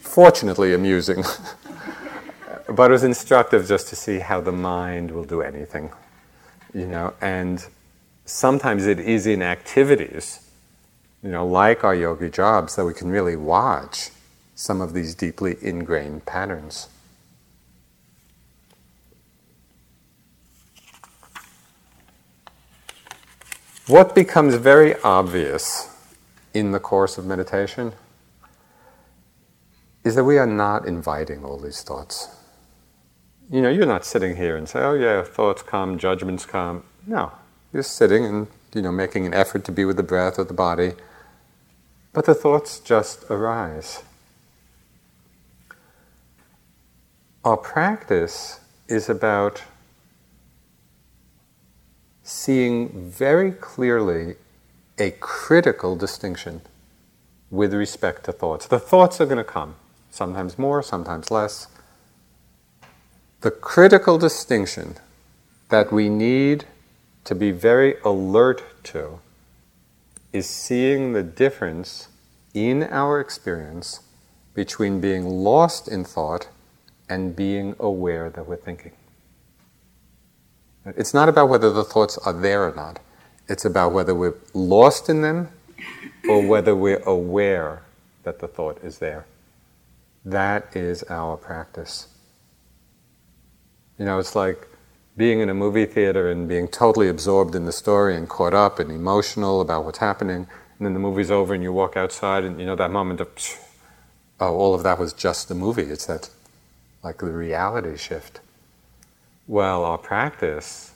[0.00, 1.24] fortunately amusing.
[2.68, 5.90] but it was instructive just to see how the mind will do anything
[6.74, 7.64] you know, and
[8.24, 10.50] sometimes it is in activities,
[11.22, 14.10] you know, like our yogi jobs, that we can really watch
[14.60, 16.88] some of these deeply ingrained patterns.
[23.86, 25.88] What becomes very obvious
[26.52, 27.92] in the course of meditation
[30.04, 32.28] is that we are not inviting all these thoughts
[33.50, 36.84] you know, you're not sitting here and say, oh yeah, thoughts come, judgments come.
[37.06, 37.32] No,
[37.72, 40.54] you're sitting and, you know, making an effort to be with the breath or the
[40.54, 40.92] body.
[42.12, 44.04] But the thoughts just arise.
[47.42, 49.62] Our practice is about
[52.22, 54.34] seeing very clearly
[54.98, 56.60] a critical distinction
[57.50, 58.66] with respect to thoughts.
[58.66, 59.76] The thoughts are going to come,
[60.10, 61.68] sometimes more, sometimes less.
[63.40, 64.96] The critical distinction
[65.70, 66.66] that we need
[67.24, 69.20] to be very alert to
[70.30, 72.08] is seeing the difference
[72.52, 74.00] in our experience
[74.52, 76.48] between being lost in thought
[77.10, 78.92] and being aware that we're thinking.
[80.86, 83.00] It's not about whether the thoughts are there or not.
[83.48, 85.48] It's about whether we're lost in them
[86.28, 87.82] or whether we're aware
[88.22, 89.26] that the thought is there.
[90.24, 92.08] That is our practice.
[93.98, 94.66] You know, it's like
[95.16, 98.78] being in a movie theater and being totally absorbed in the story and caught up
[98.78, 100.46] and emotional about what's happening,
[100.78, 103.28] and then the movie's over and you walk outside and you know that moment of,
[104.38, 105.82] oh, all of that was just the movie.
[105.82, 106.30] It's that,
[107.02, 108.40] like the reality shift.
[109.46, 110.92] Well, our practice,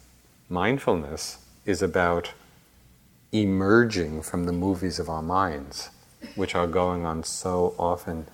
[0.49, 2.33] mindfulness, is about
[3.33, 5.91] emerging from the movies of our minds,
[6.37, 8.27] which are going on so often.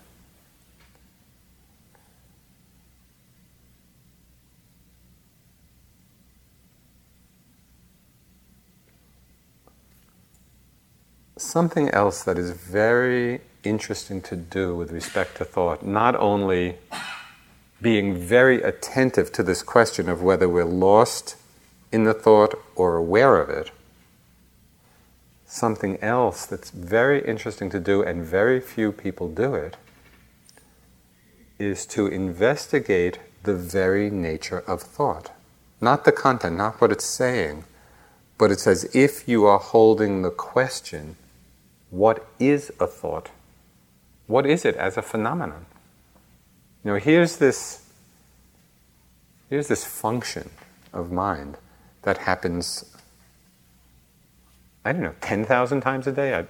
[11.39, 16.77] Something else that is very interesting to do with respect to thought, not only
[17.83, 21.37] being very attentive to this question of whether we're lost
[21.91, 23.71] in the thought or aware of it.
[25.47, 29.77] Something else that's very interesting to do, and very few people do it,
[31.59, 35.33] is to investigate the very nature of thought.
[35.81, 37.65] Not the content, not what it's saying,
[38.39, 41.17] but it's as if you are holding the question
[41.91, 43.31] what is a thought?
[44.29, 45.67] What is it as a phenomenon?
[46.85, 47.87] You know, here's this,
[49.49, 50.51] here's this function
[50.93, 51.59] of mind
[52.03, 52.97] that happens,
[54.85, 56.35] I don't know, 10,000 times a day?
[56.35, 56.47] I,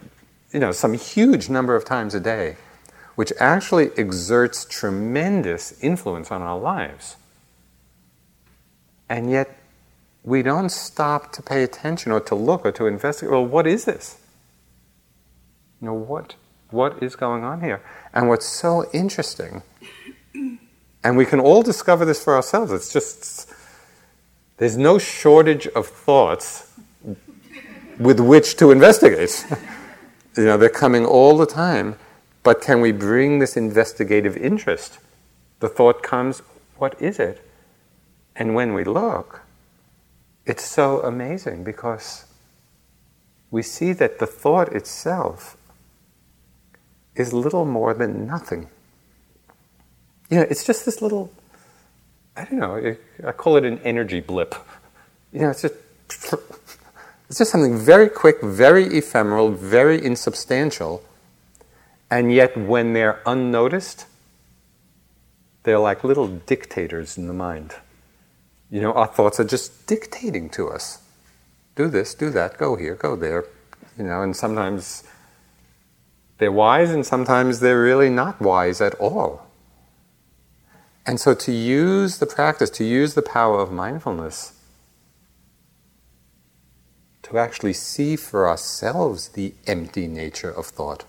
[0.52, 2.56] you know, some huge number of times a day,
[3.16, 7.16] which actually exerts tremendous influence on our lives.
[9.08, 9.56] And yet,
[10.22, 13.32] we don't stop to pay attention or to look or to investigate.
[13.32, 14.18] Well, what is this?
[15.80, 16.34] You know, what,
[16.70, 17.82] what is going on here?
[18.12, 19.62] And what's so interesting,
[20.34, 23.52] and we can all discover this for ourselves, it's just,
[24.58, 26.72] there's no shortage of thoughts
[27.98, 29.46] with which to investigate.
[30.36, 31.96] you know, they're coming all the time,
[32.42, 34.98] but can we bring this investigative interest?
[35.60, 36.40] The thought comes,
[36.76, 37.46] what is it?
[38.34, 39.42] And when we look,
[40.46, 42.24] it's so amazing because
[43.50, 45.56] we see that the thought itself
[47.14, 48.68] is little more than nothing.
[50.30, 51.32] You know, it's just this little,
[52.36, 54.54] I don't know, I call it an energy blip.
[55.32, 55.74] You know, it's just,
[57.28, 61.04] it's just something very quick, very ephemeral, very insubstantial,
[62.10, 64.06] and yet when they're unnoticed,
[65.64, 67.74] they're like little dictators in the mind.
[68.70, 71.02] You know, our thoughts are just dictating to us.
[71.74, 73.44] Do this, do that, go here, go there.
[73.98, 75.04] You know, and sometimes
[76.38, 79.49] they're wise and sometimes they're really not wise at all.
[81.10, 84.52] And so to use the practice, to use the power of mindfulness,
[87.22, 91.06] to actually see for ourselves the empty nature of thought,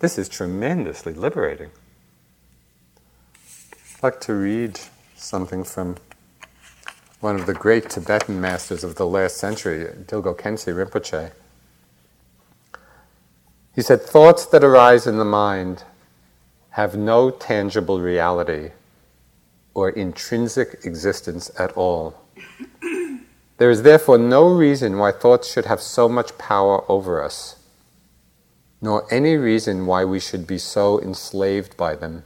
[0.00, 1.70] this is tremendously liberating.
[3.94, 4.78] I'd like to read
[5.14, 5.96] something from
[7.20, 11.32] one of the great Tibetan masters of the last century, Dilgo Khyentse Rinpoche.
[13.74, 15.84] He said, Thoughts that arise in the mind
[16.72, 18.72] have no tangible reality
[19.76, 22.14] or intrinsic existence at all.
[23.58, 27.56] There is therefore no reason why thoughts should have so much power over us,
[28.80, 32.24] nor any reason why we should be so enslaved by them.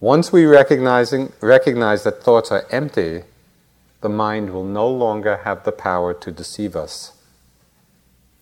[0.00, 3.22] Once we recognizing, recognize that thoughts are empty,
[4.02, 7.12] the mind will no longer have the power to deceive us.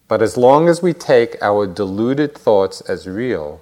[0.08, 3.60] But as long as we take our deluded thoughts as real,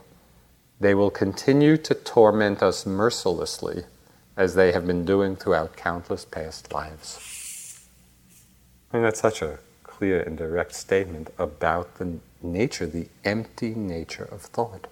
[0.80, 3.84] they will continue to torment us mercilessly,
[4.36, 7.86] as they have been doing throughout countless past lives.
[8.92, 14.28] I mean, that's such a clear and direct statement about the nature, the empty nature
[14.30, 14.88] of thought.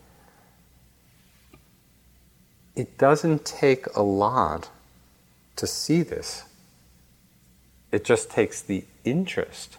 [2.74, 4.70] It doesn't take a lot
[5.57, 6.45] to see this.
[7.93, 9.76] It just takes the interest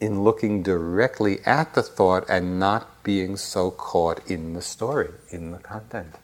[0.00, 5.52] in looking directly at the thought and not being so caught in the story, in
[5.52, 6.14] the content.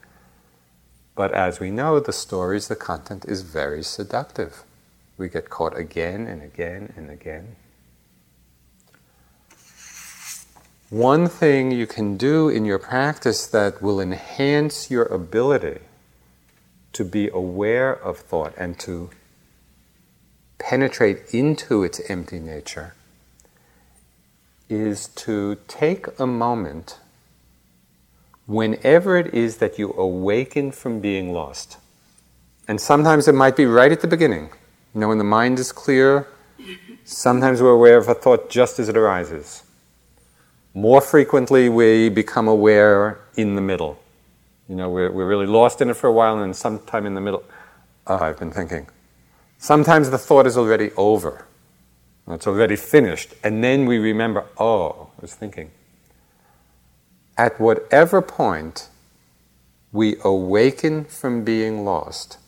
[1.15, 4.65] But as we know, the stories, the content is very seductive.
[5.17, 7.57] We get caught again and again and again.
[10.91, 15.79] One thing you can do in your practice that will enhance your ability
[16.93, 19.09] to be aware of thought and to
[20.59, 22.95] penetrate into its empty nature
[24.73, 26.99] is to take a moment
[28.47, 31.77] whenever it is that you awaken from being lost.
[32.67, 34.51] And sometimes it might be right at the beginning.
[34.95, 36.27] You know, when the mind is clear,
[37.05, 39.63] sometimes we're aware of a thought just as it arises.
[40.75, 43.99] More frequently, we become aware in the middle.
[44.69, 47.15] You know, we're, we're really lost in it for a while, and then sometime in
[47.15, 47.45] the middle,
[48.07, 48.89] oh, I've been thinking.
[49.59, 51.45] Sometimes the thought is already over.
[52.33, 53.35] It's already finished.
[53.43, 55.71] And then we remember, oh, I was thinking.
[57.37, 58.89] At whatever point
[59.91, 62.39] we awaken from being lost,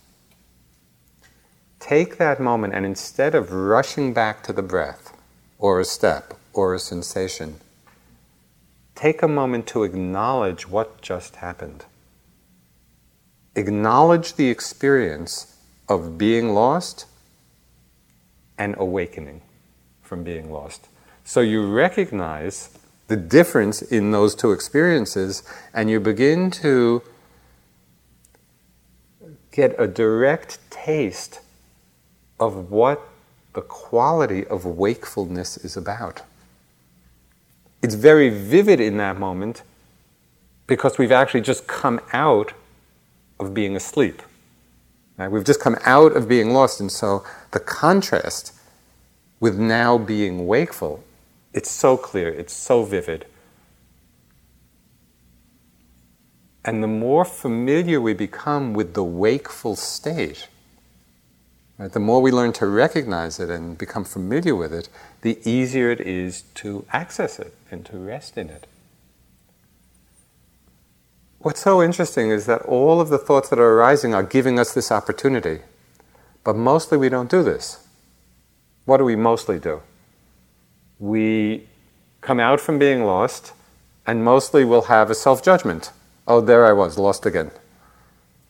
[1.80, 5.14] take that moment and instead of rushing back to the breath,
[5.59, 7.61] or a step or a sensation,
[8.95, 11.85] take a moment to acknowledge what just happened.
[13.57, 15.57] Acknowledge the experience
[15.89, 17.07] of being lost
[18.59, 19.43] and awakening
[20.15, 20.87] from being lost.
[21.25, 25.43] So you recognize the difference in those two experiences
[25.75, 27.03] and you begin to
[29.51, 31.41] get a direct taste
[32.39, 33.01] of what
[33.55, 36.23] the quality of wakefulness is about.
[37.83, 39.62] It's very vivid in that moment
[40.69, 42.53] because we've actually just come out
[43.41, 44.23] of being asleep.
[45.17, 45.27] Right?
[45.29, 48.54] We've just come out of being lost, and so the contrast
[49.45, 51.05] with now being wakeful,
[51.53, 53.27] it's so clear, it's so vivid.
[56.65, 60.49] And the more familiar we become with the wakeful state,
[61.77, 64.89] right, the more we learn to recognize it and become familiar with it,
[65.21, 68.67] the easier it is to access it and to rest in it.
[71.41, 74.73] What's so interesting is that all of the thoughts that are arising are giving us
[74.73, 75.59] this opportunity.
[76.45, 77.84] But mostly we don't do this.
[78.85, 79.82] What do we mostly do?
[80.99, 81.66] We
[82.20, 83.53] come out from being lost,
[84.07, 85.91] and mostly we'll have a self judgment.
[86.26, 87.51] Oh, there I was, lost again.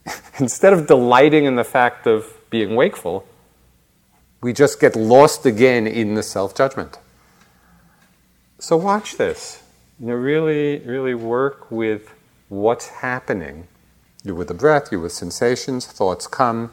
[0.39, 3.27] Instead of delighting in the fact of being wakeful,
[4.41, 6.99] we just get lost again in the self judgment.
[8.59, 9.63] So watch this.
[10.01, 12.11] You know, really, really work with
[12.49, 13.69] what's happening.
[14.23, 16.71] You're with the breath, you're with sensations, thoughts come.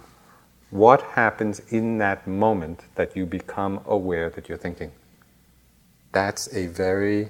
[0.72, 4.94] What happens in that moment that you become aware that you're thinking?
[6.14, 7.30] That's a very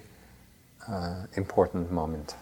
[0.88, 2.36] uh, important moment.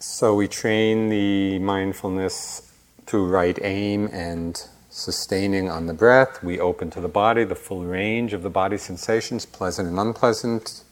[0.00, 2.72] So we train the mindfulness
[3.06, 4.60] to right aim and
[4.90, 6.42] sustaining on the breath.
[6.42, 10.82] We open to the body, the full range of the body sensations, pleasant and unpleasant,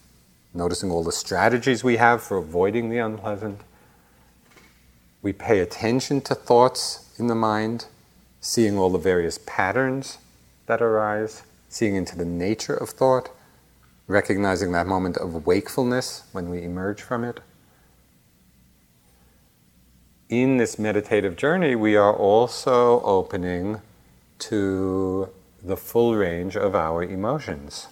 [0.55, 3.61] noticing all the strategies we have for avoiding the unpleasant.
[5.21, 7.87] We pay attention to thoughts in the mind,
[8.41, 10.19] seeing all the various patterns
[10.67, 13.31] that arise, seeing into the nature of thought,
[14.07, 17.41] recognizing that moment of wakefulness when we emerge from it
[20.29, 23.81] in this meditative journey, we are also opening
[24.39, 25.29] to
[25.63, 27.89] the full range of our emotions.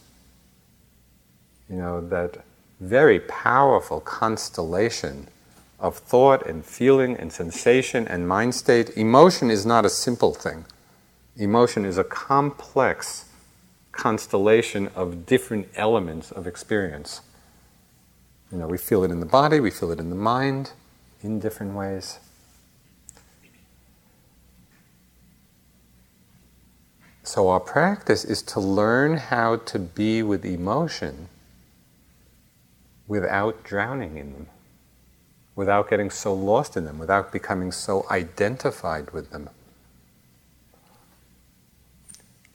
[1.69, 2.45] You know, that
[2.83, 5.28] very powerful constellation
[5.78, 8.91] of thought and feeling and sensation and mind state.
[8.97, 10.64] Emotion is not a simple thing,
[11.37, 13.26] emotion is a complex
[13.93, 17.20] constellation of different elements of experience.
[18.51, 20.72] You know, we feel it in the body, we feel it in the mind
[21.22, 22.18] in different ways.
[27.22, 31.28] So, our practice is to learn how to be with emotion
[33.13, 34.47] without drowning in them,
[35.55, 39.51] without getting so lost in them, without becoming so identified with them.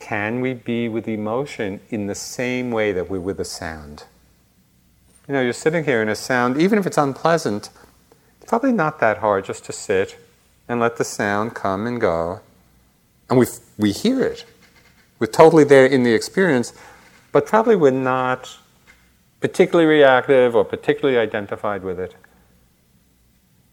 [0.00, 4.02] Can we be with emotion in the same way that we're with a sound?
[5.28, 7.70] You know, you're sitting here in a sound, even if it's unpleasant,
[8.40, 10.18] it's probably not that hard just to sit
[10.68, 12.40] and let the sound come and go.
[13.30, 13.46] And we,
[13.78, 14.44] we hear it.
[15.20, 16.72] We're totally there in the experience,
[17.30, 18.58] but probably we're not
[19.40, 22.14] particularly reactive or particularly identified with it.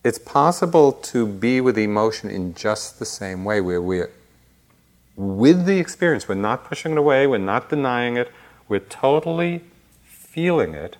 [0.03, 4.11] It's possible to be with emotion in just the same way, where we're
[5.15, 6.27] with the experience.
[6.27, 8.31] We're not pushing it away, we're not denying it,
[8.67, 9.63] we're totally
[10.03, 10.97] feeling it,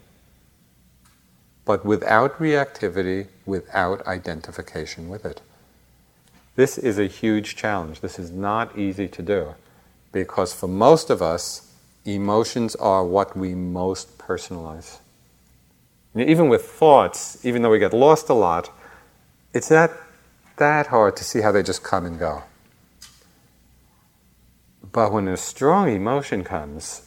[1.66, 5.41] but without reactivity, without identification with it.
[6.55, 7.99] This is a huge challenge.
[7.99, 9.55] This is not easy to do
[10.11, 11.74] because for most of us,
[12.05, 15.00] emotions are what we most personalize.
[16.16, 18.70] even with thoughts, even though we get lost a lot,
[19.54, 19.92] it's not
[20.58, 22.44] that hard to see how they just come and go.
[24.92, 27.06] But when a strong emotion comes,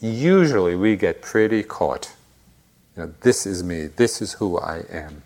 [0.00, 2.12] usually we get pretty caught.
[2.96, 5.22] You know, this is me, this is who I am.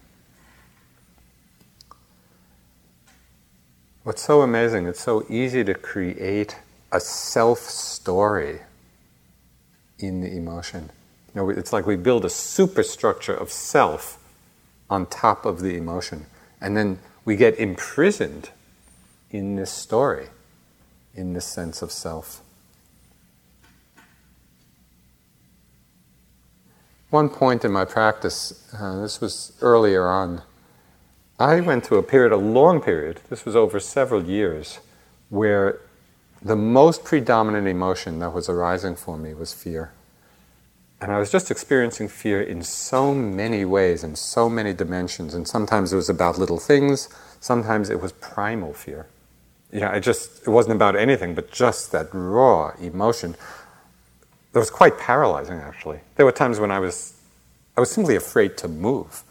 [4.04, 6.56] What's so amazing, it's so easy to create
[6.92, 8.60] a self story
[9.98, 10.90] in the emotion.
[11.34, 14.18] You know, it's like we build a superstructure of self
[14.88, 16.26] on top of the emotion.
[16.60, 18.50] And then we get imprisoned
[19.30, 20.28] in this story,
[21.14, 22.42] in this sense of self.
[27.10, 30.42] One point in my practice, uh, this was earlier on,
[31.38, 34.80] I went through a period, a long period, this was over several years,
[35.28, 35.80] where
[36.42, 39.92] the most predominant emotion that was arising for me was fear.
[41.00, 45.34] And I was just experiencing fear in so many ways, in so many dimensions.
[45.34, 47.08] And sometimes it was about little things,
[47.40, 49.06] sometimes it was primal fear.
[49.72, 53.36] Yeah, it just it wasn't about anything but just that raw emotion.
[54.52, 56.00] That was quite paralyzing actually.
[56.14, 57.14] There were times when I was
[57.76, 59.22] I was simply afraid to move.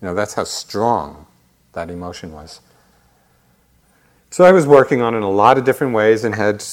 [0.00, 1.26] You know, that's how strong
[1.72, 2.60] that emotion was.
[4.32, 6.64] So I was working on it in a lot of different ways and had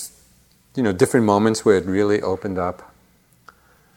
[0.75, 2.93] you know different moments where it really opened up.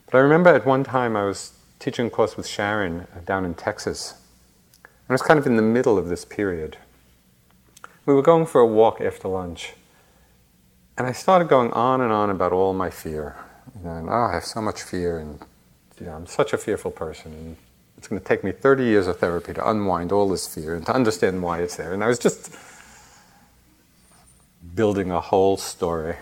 [0.06, 3.44] But I remember at one time I was teaching a course with Sharon uh, down
[3.44, 4.14] in Texas.
[4.82, 6.78] And I was kind of in the middle of this period.
[8.06, 9.74] We were going for a walk after lunch.
[10.96, 13.36] And I started going on and on about all my fear.
[13.84, 15.38] And oh, I have so much fear, and
[15.98, 17.32] you know, I'm such a fearful person.
[17.32, 17.56] And
[17.98, 20.84] it's going to take me 30 years of therapy to unwind all this fear and
[20.86, 21.92] to understand why it's there.
[21.92, 22.54] And I was just
[24.74, 26.16] building a whole story.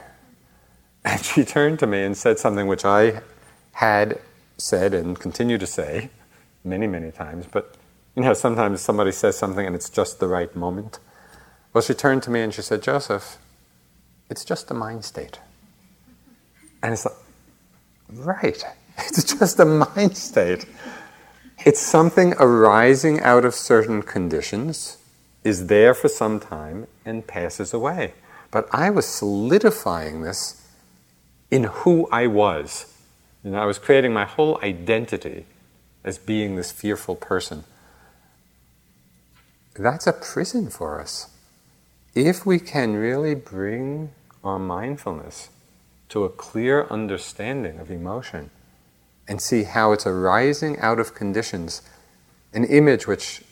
[1.05, 3.23] And she turned to me and said something which I
[3.73, 4.21] had
[4.59, 6.11] said and continue to say
[6.65, 7.77] many, many times, but
[8.17, 10.99] you know, sometimes somebody says something and it's just the right moment.
[11.73, 13.39] Well, she turned to me and she said, Joseph,
[14.29, 15.39] it's just a mind state.
[16.83, 17.15] And it's like,
[18.13, 18.65] right,
[18.99, 20.67] it's just a mind state.
[21.65, 24.99] It's something arising out of certain conditions,
[25.45, 28.15] is there for some time, and passes away.
[28.51, 30.67] But I was solidifying this
[31.51, 32.95] in who I was
[33.45, 35.47] and I was creating my whole identity
[36.05, 37.65] as being this fearful person.
[39.75, 41.31] That's a prison for us.
[42.15, 44.11] If we can really bring
[44.43, 45.51] our mindfulness
[46.09, 48.51] to a clear understanding of emotion
[49.29, 51.83] and see how it's arising out of conditions,
[52.53, 53.43] an image which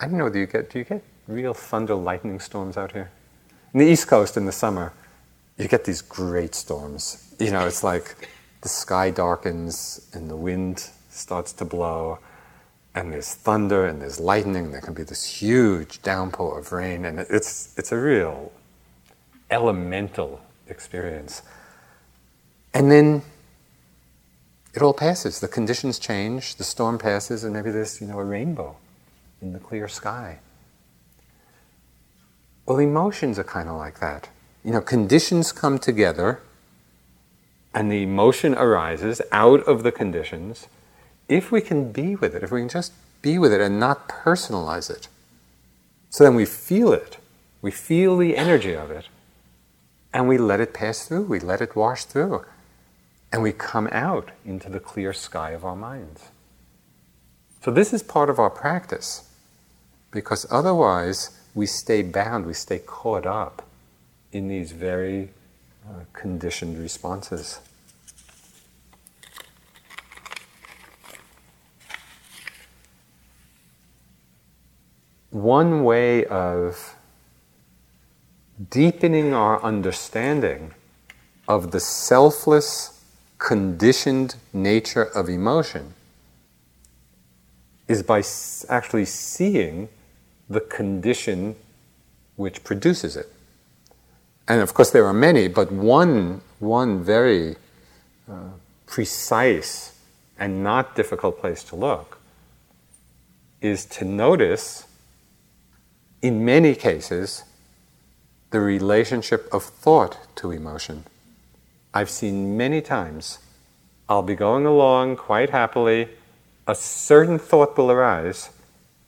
[0.00, 3.10] I don't know, do you get do you get real thunder lightning storms out here?
[3.76, 4.94] In the East Coast in the summer,
[5.58, 8.28] you get these great storms you know, it's like
[8.62, 12.18] the sky darkens and the wind starts to blow,
[12.94, 14.64] and there's thunder and there's lightning.
[14.64, 18.52] And There can be this huge downpour of rain, and it's it's a real
[19.50, 21.42] elemental experience.
[22.72, 23.20] And then
[24.72, 25.40] it all passes.
[25.40, 26.56] The conditions change.
[26.56, 28.76] The storm passes, and maybe there's you know a rainbow
[29.42, 30.38] in the clear sky.
[32.66, 34.28] Well, emotions are kind of like that.
[34.64, 36.40] You know, conditions come together
[37.76, 40.66] and the emotion arises out of the conditions,
[41.28, 44.08] if we can be with it, if we can just be with it and not
[44.08, 45.08] personalize it,
[46.08, 47.18] so then we feel it,
[47.60, 49.08] we feel the energy of it,
[50.14, 52.46] and we let it pass through, we let it wash through,
[53.30, 56.30] and we come out into the clear sky of our minds.
[57.62, 59.28] So, this is part of our practice,
[60.10, 63.66] because otherwise we stay bound, we stay caught up
[64.30, 65.30] in these very
[65.88, 67.60] uh, conditioned responses.
[75.30, 76.94] One way of
[78.70, 80.74] deepening our understanding
[81.48, 83.02] of the selfless,
[83.38, 85.94] conditioned nature of emotion
[87.88, 88.22] is by
[88.68, 89.88] actually seeing
[90.48, 91.56] the condition
[92.36, 93.30] which produces it
[94.48, 97.56] and of course there are many, but one, one very
[98.30, 98.50] uh,
[98.86, 99.98] precise
[100.38, 102.18] and not difficult place to look
[103.60, 104.86] is to notice,
[106.22, 107.42] in many cases,
[108.50, 111.04] the relationship of thought to emotion.
[111.92, 113.38] I've seen many times,
[114.08, 116.08] I'll be going along quite happily,
[116.68, 118.50] a certain thought will arise,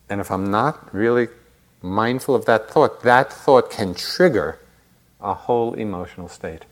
[0.09, 1.27] and if I'm not really
[1.81, 4.59] mindful of that thought, that thought can trigger
[5.21, 6.65] a whole emotional state.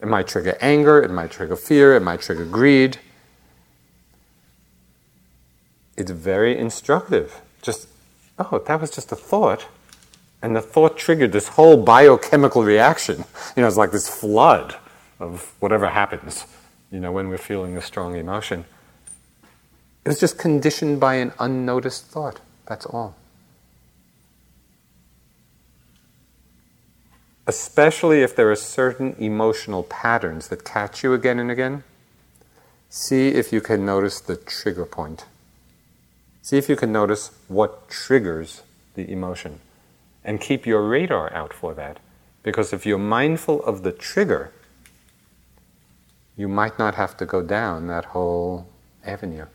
[0.00, 2.98] It might trigger anger, it might trigger fear, it might trigger greed.
[5.96, 7.40] It's very instructive.
[7.60, 7.88] Just,
[8.38, 9.66] oh, that was just a thought.
[10.40, 13.24] And the thought triggered this whole biochemical reaction.
[13.56, 14.76] You know, it's like this flood
[15.18, 16.44] of whatever happens,
[16.92, 18.66] you know, when we're feeling a strong emotion.
[20.10, 22.40] It's just conditioned by an unnoticed thought.
[22.66, 23.14] That's all.
[27.48, 31.82] especially if there are certain emotional patterns that catch you again and again,
[32.90, 35.24] see if you can notice the trigger point.
[36.42, 38.62] See if you can notice what triggers
[38.94, 39.60] the emotion.
[40.22, 42.00] And keep your radar out for that.
[42.42, 44.52] Because if you're mindful of the trigger,
[46.36, 48.66] you might not have to go down that whole
[49.04, 49.46] avenue.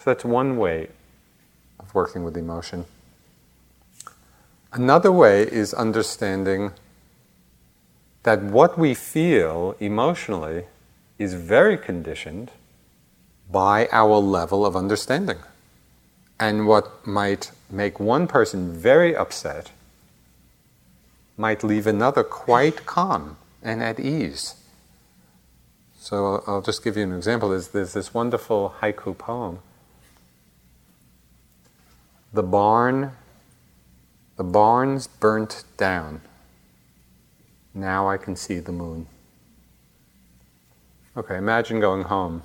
[0.00, 0.88] So that's one way
[1.78, 2.86] of working with emotion.
[4.72, 6.72] Another way is understanding
[8.22, 10.64] that what we feel emotionally
[11.18, 12.50] is very conditioned
[13.52, 15.36] by our level of understanding.
[16.38, 19.70] And what might make one person very upset
[21.36, 24.54] might leave another quite calm and at ease.
[25.98, 27.50] So I'll just give you an example.
[27.50, 29.58] There's, there's this wonderful haiku poem.
[32.32, 33.12] The barn,
[34.36, 36.20] the barn's burnt down.
[37.74, 39.06] Now I can see the moon.
[41.16, 42.42] Okay, imagine going home.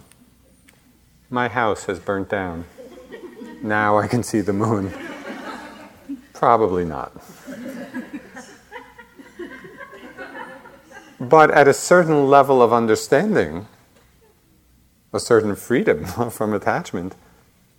[1.30, 2.66] My house has burnt down.
[3.62, 4.92] Now I can see the moon.
[6.34, 7.12] Probably not.
[11.20, 13.68] But at a certain level of understanding,
[15.14, 17.16] a certain freedom from attachment,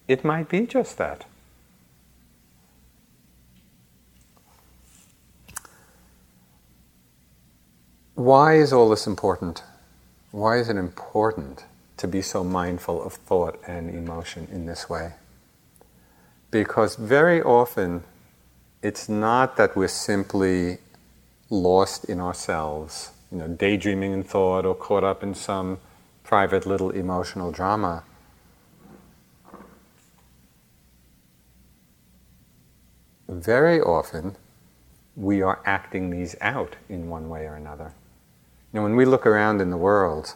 [0.06, 1.26] it might be just that.
[8.16, 9.62] Why is all this important?
[10.30, 11.66] Why is it important
[11.98, 15.12] to be so mindful of thought and emotion in this way?
[16.50, 18.04] Because very often
[18.80, 20.78] it's not that we're simply
[21.50, 25.76] lost in ourselves you know, daydreaming in thought or caught up in some
[26.24, 28.02] private little emotional drama.
[33.28, 34.36] Very often,
[35.14, 37.92] we are acting these out in one way or another.
[38.76, 40.34] Know, when we look around in the world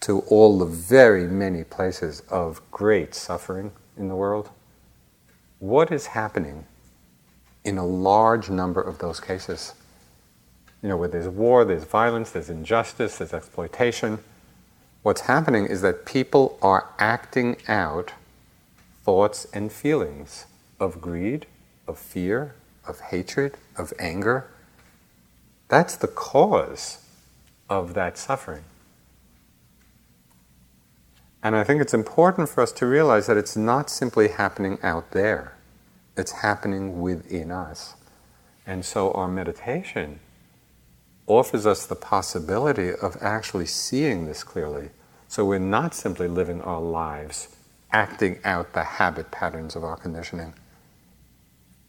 [0.00, 4.50] to all the very many places of great suffering in the world,
[5.60, 6.66] what is happening
[7.62, 9.74] in a large number of those cases?
[10.82, 14.18] you know, where there's war, there's violence, there's injustice, there's exploitation.
[15.02, 18.14] What's happening is that people are acting out
[19.04, 20.46] thoughts and feelings
[20.80, 21.46] of greed,
[21.86, 24.48] of fear, of hatred, of anger.
[25.68, 26.98] That's the cause
[27.72, 28.64] of that suffering.
[31.42, 35.12] And I think it's important for us to realize that it's not simply happening out
[35.12, 35.56] there,
[36.16, 37.94] it's happening within us.
[38.66, 40.20] And so our meditation
[41.26, 44.90] offers us the possibility of actually seeing this clearly.
[45.26, 47.56] So we're not simply living our lives
[47.90, 50.52] acting out the habit patterns of our conditioning.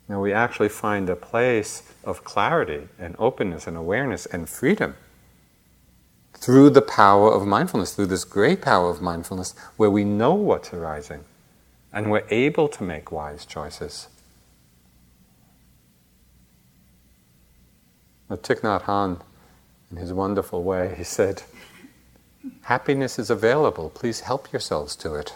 [0.08, 4.96] Now we actually find a place of clarity and openness and awareness and freedom
[6.44, 10.74] through the power of mindfulness, through this great power of mindfulness, where we know what's
[10.74, 11.24] arising
[11.94, 14.10] and we're able to make wise choices.
[18.30, 19.22] Thich Nhat Hanh,
[19.89, 21.44] in his wonderful way, he said,
[22.64, 25.34] Happiness is available, please help yourselves to it.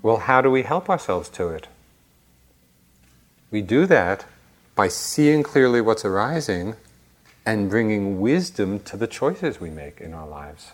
[0.00, 1.66] Well, how do we help ourselves to it?
[3.50, 4.26] We do that
[4.76, 6.76] by seeing clearly what's arising
[7.44, 10.72] and bringing wisdom to the choices we make in our lives.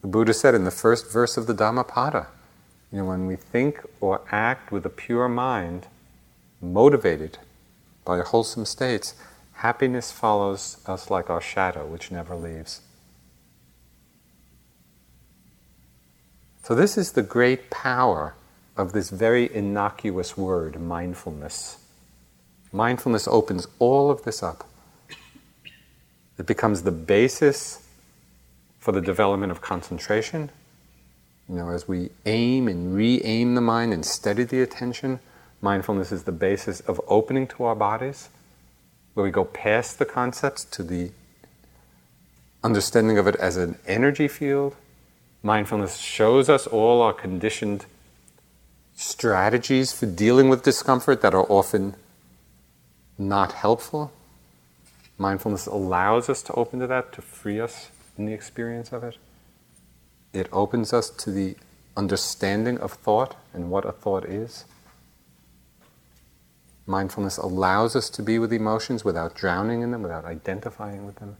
[0.00, 2.28] The Buddha said in the first verse of the Dhammapada,
[2.90, 5.86] you know, when we think or act with a pure mind,
[6.60, 7.38] motivated
[8.04, 9.14] by wholesome states,
[9.54, 12.80] happiness follows us like our shadow, which never leaves.
[16.62, 18.34] So, this is the great power
[18.76, 21.79] of this very innocuous word, mindfulness.
[22.72, 24.68] Mindfulness opens all of this up.
[26.38, 27.86] It becomes the basis
[28.78, 30.50] for the development of concentration.
[31.48, 35.20] You know, as we aim and re aim the mind and steady the attention,
[35.62, 38.30] Mindfulness is the basis of opening to our bodies,
[39.12, 41.10] where we go past the concepts to the
[42.64, 44.74] understanding of it as an energy field.
[45.42, 47.84] Mindfulness shows us all our conditioned
[48.94, 51.94] strategies for dealing with discomfort that are often
[53.20, 54.10] not helpful.
[55.18, 59.18] Mindfulness allows us to open to that, to free us in the experience of it.
[60.32, 61.56] It opens us to the
[61.96, 64.64] understanding of thought and what a thought is.
[66.86, 71.36] Mindfulness allows us to be with emotions without drowning in them, without identifying with them.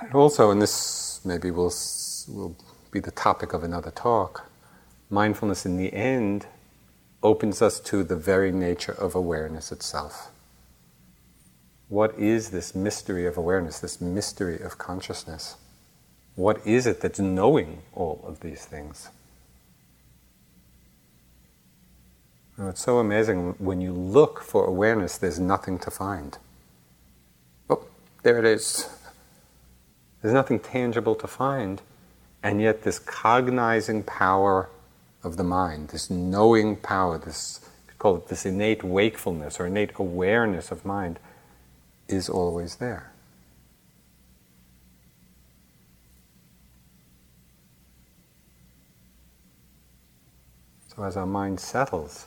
[0.00, 1.72] And also, and this maybe we'll,
[2.28, 2.56] will
[2.90, 4.50] be the topic of another talk,
[5.10, 6.46] mindfulness in the end
[7.22, 10.28] opens us to the very nature of awareness itself.
[11.88, 15.56] What is this mystery of awareness, this mystery of consciousness?
[16.36, 19.08] What is it that's knowing all of these things?
[22.58, 26.36] You it's so amazing when you look for awareness, there's nothing to find.
[27.70, 27.84] Oh,
[28.22, 28.88] there it is.
[30.20, 31.80] There's nothing tangible to find,
[32.42, 34.68] and yet this cognizing power
[35.22, 37.60] of the mind, this knowing power, this
[37.98, 41.18] call it this innate wakefulness or innate awareness of mind,
[42.06, 43.12] is always there.
[50.94, 52.26] So as our mind settles,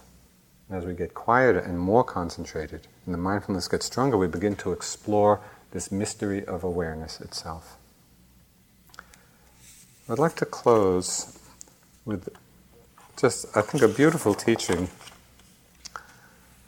[0.70, 4.72] as we get quieter and more concentrated, and the mindfulness gets stronger, we begin to
[4.72, 5.41] explore
[5.72, 7.78] this mystery of awareness itself.
[10.09, 11.37] I'd like to close
[12.05, 12.27] with
[13.17, 14.89] just, I think, a beautiful teaching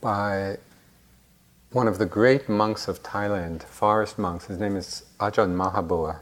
[0.02, 0.58] by
[1.72, 4.46] one of the great monks of Thailand, forest monks.
[4.46, 6.20] His name is Ajahn Mahabua,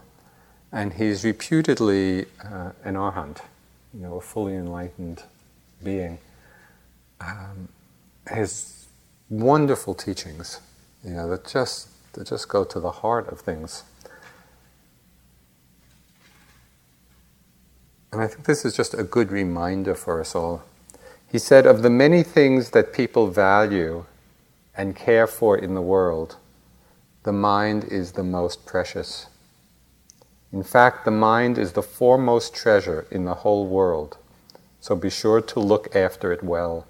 [0.72, 3.42] and he's reputedly uh, an arhat,
[3.92, 5.22] you know, a fully enlightened
[5.84, 6.18] being.
[7.20, 7.68] Um,
[8.30, 8.86] his
[9.28, 10.60] wonderful teachings,
[11.04, 13.82] you know, that just that just go to the heart of things.
[18.12, 20.62] And I think this is just a good reminder for us all.
[21.26, 24.04] He said, Of the many things that people value
[24.76, 26.36] and care for in the world,
[27.22, 29.28] the mind is the most precious.
[30.52, 34.18] In fact, the mind is the foremost treasure in the whole world,
[34.78, 36.86] so be sure to look after it well.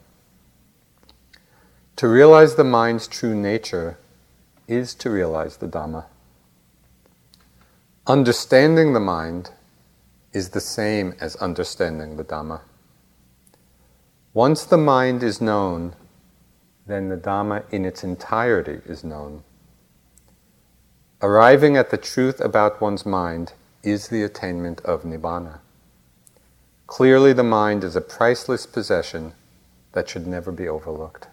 [1.97, 3.99] To realize the mind's true nature
[4.67, 6.07] is to realize the Dhamma.
[8.09, 9.51] Understanding the mind
[10.33, 12.61] is the same as understanding the Dhamma.
[14.35, 15.95] Once the mind is known,
[16.87, 19.45] then the Dhamma in its entirety is known.
[21.21, 23.53] Arriving at the truth about one's mind
[23.83, 25.59] is the attainment of Nibbana.
[26.87, 29.35] Clearly, the mind is a priceless possession
[29.93, 31.29] that should never be overlooked.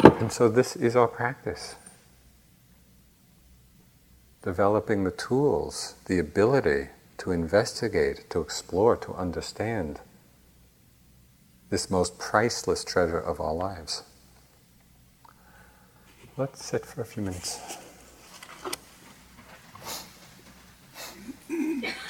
[0.00, 1.74] And so, this is our practice
[4.48, 6.88] developing the tools, the ability
[7.18, 10.00] to investigate, to explore, to understand
[11.68, 14.04] this most priceless treasure of our lives.
[16.38, 17.76] Let's sit for a few minutes.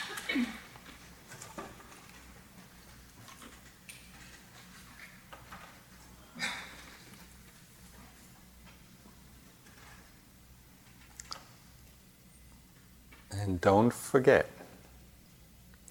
[13.40, 14.50] And don't forget,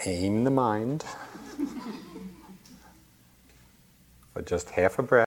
[0.05, 1.05] aim the mind
[4.33, 5.15] for just half a breath.